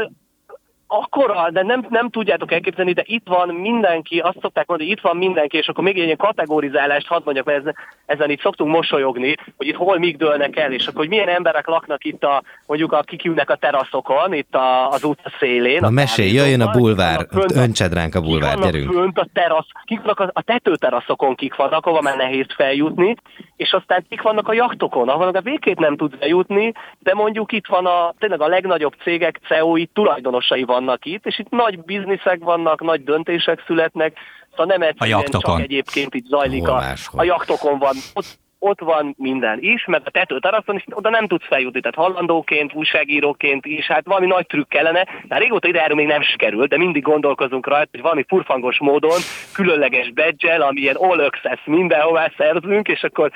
akkora, 0.90 1.50
de 1.50 1.62
nem, 1.62 1.86
nem 1.88 2.10
tudjátok 2.10 2.52
elképzelni, 2.52 2.92
de 2.92 3.02
itt 3.06 3.26
van 3.26 3.48
mindenki, 3.48 4.18
azt 4.18 4.38
szokták 4.40 4.66
mondani, 4.66 4.88
hogy 4.88 4.98
itt 4.98 5.04
van 5.04 5.16
mindenki, 5.16 5.56
és 5.56 5.68
akkor 5.68 5.84
még 5.84 5.98
egy 5.98 6.04
ilyen 6.04 6.16
kategorizálást 6.16 7.06
hadd 7.06 7.20
mondjak, 7.24 7.46
mert 7.46 7.58
ezen, 7.58 7.76
ezen 8.06 8.30
itt 8.30 8.40
szoktunk 8.40 8.70
mosolyogni, 8.70 9.34
hogy 9.56 9.66
itt 9.66 9.74
hol 9.74 9.98
mik 9.98 10.16
dőlnek 10.16 10.56
el, 10.56 10.72
és 10.72 10.86
akkor 10.86 10.98
hogy 10.98 11.08
milyen 11.08 11.28
emberek 11.28 11.66
laknak 11.66 12.04
itt 12.04 12.24
a, 12.24 12.42
mondjuk 12.66 12.92
a 12.92 13.00
kikülnek 13.00 13.50
a 13.50 13.56
teraszokon, 13.56 14.32
itt 14.32 14.54
a, 14.54 14.88
az 14.88 15.04
utca 15.04 15.30
szélén. 15.38 15.80
Na 15.80 15.90
mesélj, 15.90 16.32
jöjjön 16.32 16.60
a 16.60 16.70
bulvár, 16.70 17.26
öntsed 17.54 17.92
ránk 17.92 18.14
a 18.14 18.20
bulvár, 18.20 18.58
gyerünk. 18.58 18.92
Fönt 18.92 19.18
a 19.18 19.26
terasz, 19.32 19.66
kik 19.84 20.00
vannak 20.00 20.20
a, 20.20 20.30
a 20.32 20.42
tetőteraszokon 20.42 21.34
kik 21.34 21.54
vannak, 21.54 21.86
ahova 21.86 22.00
már 22.00 22.16
nehéz 22.16 22.46
feljutni, 22.56 23.16
és 23.56 23.72
aztán 23.72 24.04
kik 24.08 24.22
vannak 24.22 24.48
a 24.48 24.52
jachtokon, 24.52 25.08
ahol 25.08 25.28
a 25.28 25.40
végét 25.40 25.78
nem 25.78 25.96
tudsz 25.96 26.18
bejutni, 26.18 26.72
de 26.98 27.14
mondjuk 27.14 27.52
itt 27.52 27.66
van 27.66 27.86
a, 27.86 28.14
tényleg 28.18 28.40
a 28.40 28.48
legnagyobb 28.48 28.94
cégek 29.02 29.40
CEO-i 29.48 29.90
tulajdonosai 29.92 30.64
vannak 30.84 31.04
itt, 31.04 31.26
és 31.26 31.38
itt 31.38 31.50
nagy 31.50 31.82
bizniszek 31.82 32.38
vannak, 32.38 32.80
nagy 32.80 33.04
döntések 33.04 33.62
születnek, 33.66 34.16
szóval 34.50 34.66
nem 34.66 34.82
egyszerűen 34.82 35.24
csak 35.24 35.60
egyébként 35.60 36.14
itt 36.14 36.26
zajlik 36.26 36.68
a, 36.68 36.82
a 37.12 37.22
jachtokon 37.22 37.78
van. 37.78 37.96
Ott 38.14 38.38
ott 38.62 38.80
van 38.80 39.14
minden 39.18 39.58
is, 39.60 39.84
meg 39.84 40.02
a 40.04 40.10
tetőteraszon 40.10 40.76
is 40.76 40.84
oda 40.90 41.10
nem 41.10 41.26
tudsz 41.26 41.46
feljutni, 41.46 41.80
tehát 41.80 41.96
hallandóként, 41.96 42.74
újságíróként 42.74 43.66
is, 43.66 43.86
hát 43.86 44.06
valami 44.06 44.26
nagy 44.26 44.46
trükk 44.46 44.68
kellene, 44.68 45.06
de 45.24 45.38
régóta 45.38 45.68
ide 45.68 45.94
még 45.94 46.06
nem 46.06 46.22
sikerült, 46.22 46.68
de 46.68 46.76
mindig 46.76 47.02
gondolkozunk 47.02 47.66
rajta, 47.66 47.88
hogy 47.90 48.00
valami 48.00 48.24
furfangos 48.28 48.78
módon, 48.78 49.18
különleges 49.54 50.10
badge 50.10 50.54
ami 50.54 50.80
ilyen 50.80 50.94
all 50.94 51.20
access 51.20 51.64
mindenhová 51.64 52.32
szerzünk, 52.36 52.88
és 52.88 53.02
akkor, 53.02 53.30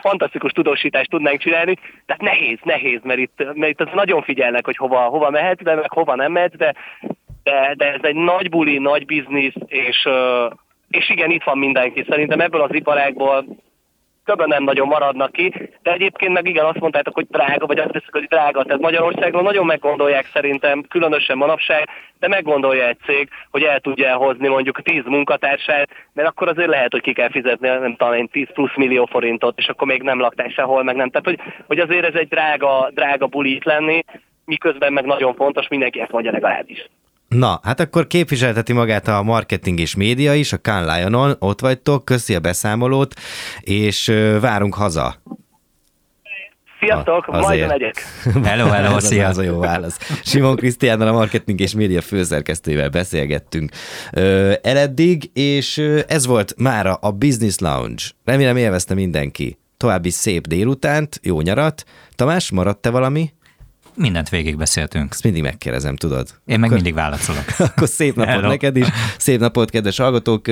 fantasztikus 0.00 0.52
tudósítást 0.52 1.10
tudnánk 1.10 1.40
csinálni, 1.40 1.74
tehát 2.06 2.22
nehéz, 2.22 2.58
nehéz, 2.62 3.00
mert 3.02 3.18
itt, 3.18 3.54
mert 3.54 3.72
itt 3.72 3.80
az 3.80 3.88
nagyon 3.94 4.22
figyelnek, 4.22 4.64
hogy 4.64 4.76
hova, 4.76 5.00
hova 5.00 5.30
mehet, 5.30 5.62
de 5.62 5.74
meg 5.74 5.92
hova 5.92 6.14
nem 6.14 6.32
mehet, 6.32 6.56
de, 6.56 6.74
de, 7.42 7.74
de 7.76 7.92
ez 7.92 8.00
egy 8.02 8.14
nagy 8.14 8.48
buli, 8.48 8.78
nagy 8.78 9.06
biznisz, 9.06 9.54
és, 9.66 10.08
és 10.88 11.10
igen, 11.10 11.30
itt 11.30 11.42
van 11.42 11.58
mindenki. 11.58 12.04
Szerintem 12.08 12.40
ebből 12.40 12.60
az 12.60 12.74
iparágból 12.74 13.44
többen 14.28 14.48
nem 14.48 14.64
nagyon 14.64 14.86
maradnak 14.86 15.32
ki, 15.32 15.52
de 15.82 15.92
egyébként 15.92 16.32
meg 16.32 16.46
igen, 16.48 16.64
azt 16.64 16.80
mondtátok, 16.80 17.14
hogy 17.14 17.26
drága, 17.30 17.66
vagy 17.66 17.78
azt 17.78 17.92
hiszem, 17.92 18.08
hogy 18.10 18.24
drága. 18.24 18.62
Tehát 18.62 18.80
Magyarországon 18.80 19.42
nagyon 19.42 19.66
meggondolják 19.66 20.26
szerintem, 20.32 20.82
különösen 20.88 21.36
manapság, 21.36 21.88
de 22.18 22.28
meggondolja 22.28 22.86
egy 22.86 22.98
cég, 23.04 23.28
hogy 23.50 23.62
el 23.62 23.80
tudja 23.80 24.16
hozni 24.16 24.48
mondjuk 24.48 24.82
10 24.82 25.02
munkatársát, 25.04 25.88
mert 26.12 26.28
akkor 26.28 26.48
azért 26.48 26.68
lehet, 26.68 26.92
hogy 26.92 27.00
ki 27.00 27.12
kell 27.12 27.30
fizetni, 27.30 27.68
nem 27.68 27.96
talán 27.96 28.28
10 28.28 28.46
plusz 28.52 28.76
millió 28.76 29.06
forintot, 29.06 29.58
és 29.58 29.68
akkor 29.68 29.86
még 29.86 30.02
nem 30.02 30.20
laktál 30.20 30.48
sehol, 30.48 30.82
meg 30.82 30.96
nem. 30.96 31.10
Tehát, 31.10 31.26
hogy, 31.26 31.40
hogy 31.66 31.78
azért 31.78 32.04
ez 32.04 32.14
egy 32.14 32.28
drága, 32.28 32.90
drága 32.94 33.26
bulit 33.26 33.64
lenni, 33.64 34.04
miközben 34.44 34.92
meg 34.92 35.04
nagyon 35.04 35.34
fontos, 35.34 35.68
mindenki 35.68 36.00
ezt 36.00 36.12
mondja 36.12 36.32
legalábbis. 36.32 36.88
Na, 37.28 37.60
hát 37.62 37.80
akkor 37.80 38.06
képviselteti 38.06 38.72
magát 38.72 39.08
a 39.08 39.22
marketing 39.22 39.80
és 39.80 39.94
média 39.94 40.34
is, 40.34 40.52
a 40.52 40.58
Cannes 40.58 40.96
Lionon, 40.96 41.36
ott 41.38 41.60
vagytok, 41.60 42.04
köszi 42.04 42.34
a 42.34 42.40
beszámolót, 42.40 43.14
és 43.60 44.12
várunk 44.40 44.74
haza. 44.74 45.22
Sziasztok, 46.80 47.26
a, 47.26 47.38
majd 47.38 47.66
megyek. 47.66 48.02
Hello, 48.44 48.66
hello, 48.66 49.00
szia. 49.00 49.28
Az 49.28 49.38
a 49.38 49.42
jó 49.42 49.58
válasz. 49.58 50.20
Simon 50.24 50.56
Krisztiánnal, 50.56 51.08
a 51.08 51.12
marketing 51.12 51.60
és 51.60 51.74
média 51.74 52.00
főszerkesztővel 52.00 52.88
beszélgettünk 52.88 53.70
ö, 54.12 54.52
eleddig, 54.62 55.30
és 55.32 55.78
ez 56.06 56.26
volt 56.26 56.54
mára 56.58 56.94
a 56.94 57.10
Business 57.10 57.58
Lounge. 57.58 58.02
Remélem 58.24 58.56
élvezte 58.56 58.94
mindenki. 58.94 59.58
További 59.76 60.10
szép 60.10 60.46
délutánt, 60.46 61.20
jó 61.22 61.40
nyarat. 61.40 61.84
Tamás, 62.16 62.50
maradt-e 62.50 62.90
valami? 62.90 63.32
Mindent 63.98 64.28
végigbeszéltünk. 64.28 65.12
Ezt 65.12 65.22
mindig 65.22 65.42
megkérdezem, 65.42 65.96
tudod. 65.96 66.28
Én 66.44 66.58
meg 66.58 66.70
akkor, 66.70 66.74
mindig 66.74 66.94
válaszolok. 66.94 67.44
akkor 67.58 67.88
szép 67.88 68.16
napot 68.16 68.32
Hello. 68.32 68.48
neked 68.48 68.76
is, 68.76 68.86
szép 69.18 69.40
napot, 69.40 69.70
kedves 69.70 69.96
hallgatók, 69.96 70.48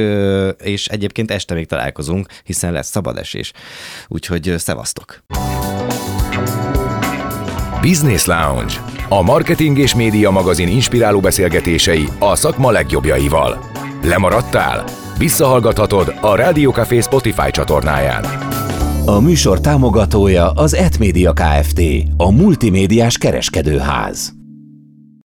és 0.62 0.86
egyébként 0.86 1.30
este 1.30 1.54
még 1.54 1.66
találkozunk, 1.66 2.26
hiszen 2.44 2.72
lesz 2.72 2.90
szabad 2.90 3.18
esés. 3.18 3.52
Úgyhogy 4.08 4.54
szevasztok! 4.56 5.22
Business 7.80 8.24
Lounge. 8.24 8.74
A 9.08 9.22
marketing 9.22 9.78
és 9.78 9.94
média 9.94 10.30
magazin 10.30 10.68
inspiráló 10.68 11.20
beszélgetései 11.20 12.08
a 12.18 12.34
szakma 12.34 12.70
legjobbjaival. 12.70 13.64
Lemaradtál? 14.02 14.84
Visszahallgathatod 15.18 16.14
a 16.20 16.36
Rádió 16.36 16.70
Café 16.70 17.00
Spotify 17.00 17.50
csatornáján. 17.50 18.24
A 19.06 19.20
műsor 19.20 19.60
támogatója 19.60 20.50
az 20.50 20.74
Etmédia 20.74 21.32
Kft. 21.32 21.80
A 22.16 22.30
multimédiás 22.30 23.18
kereskedőház. 23.18 24.35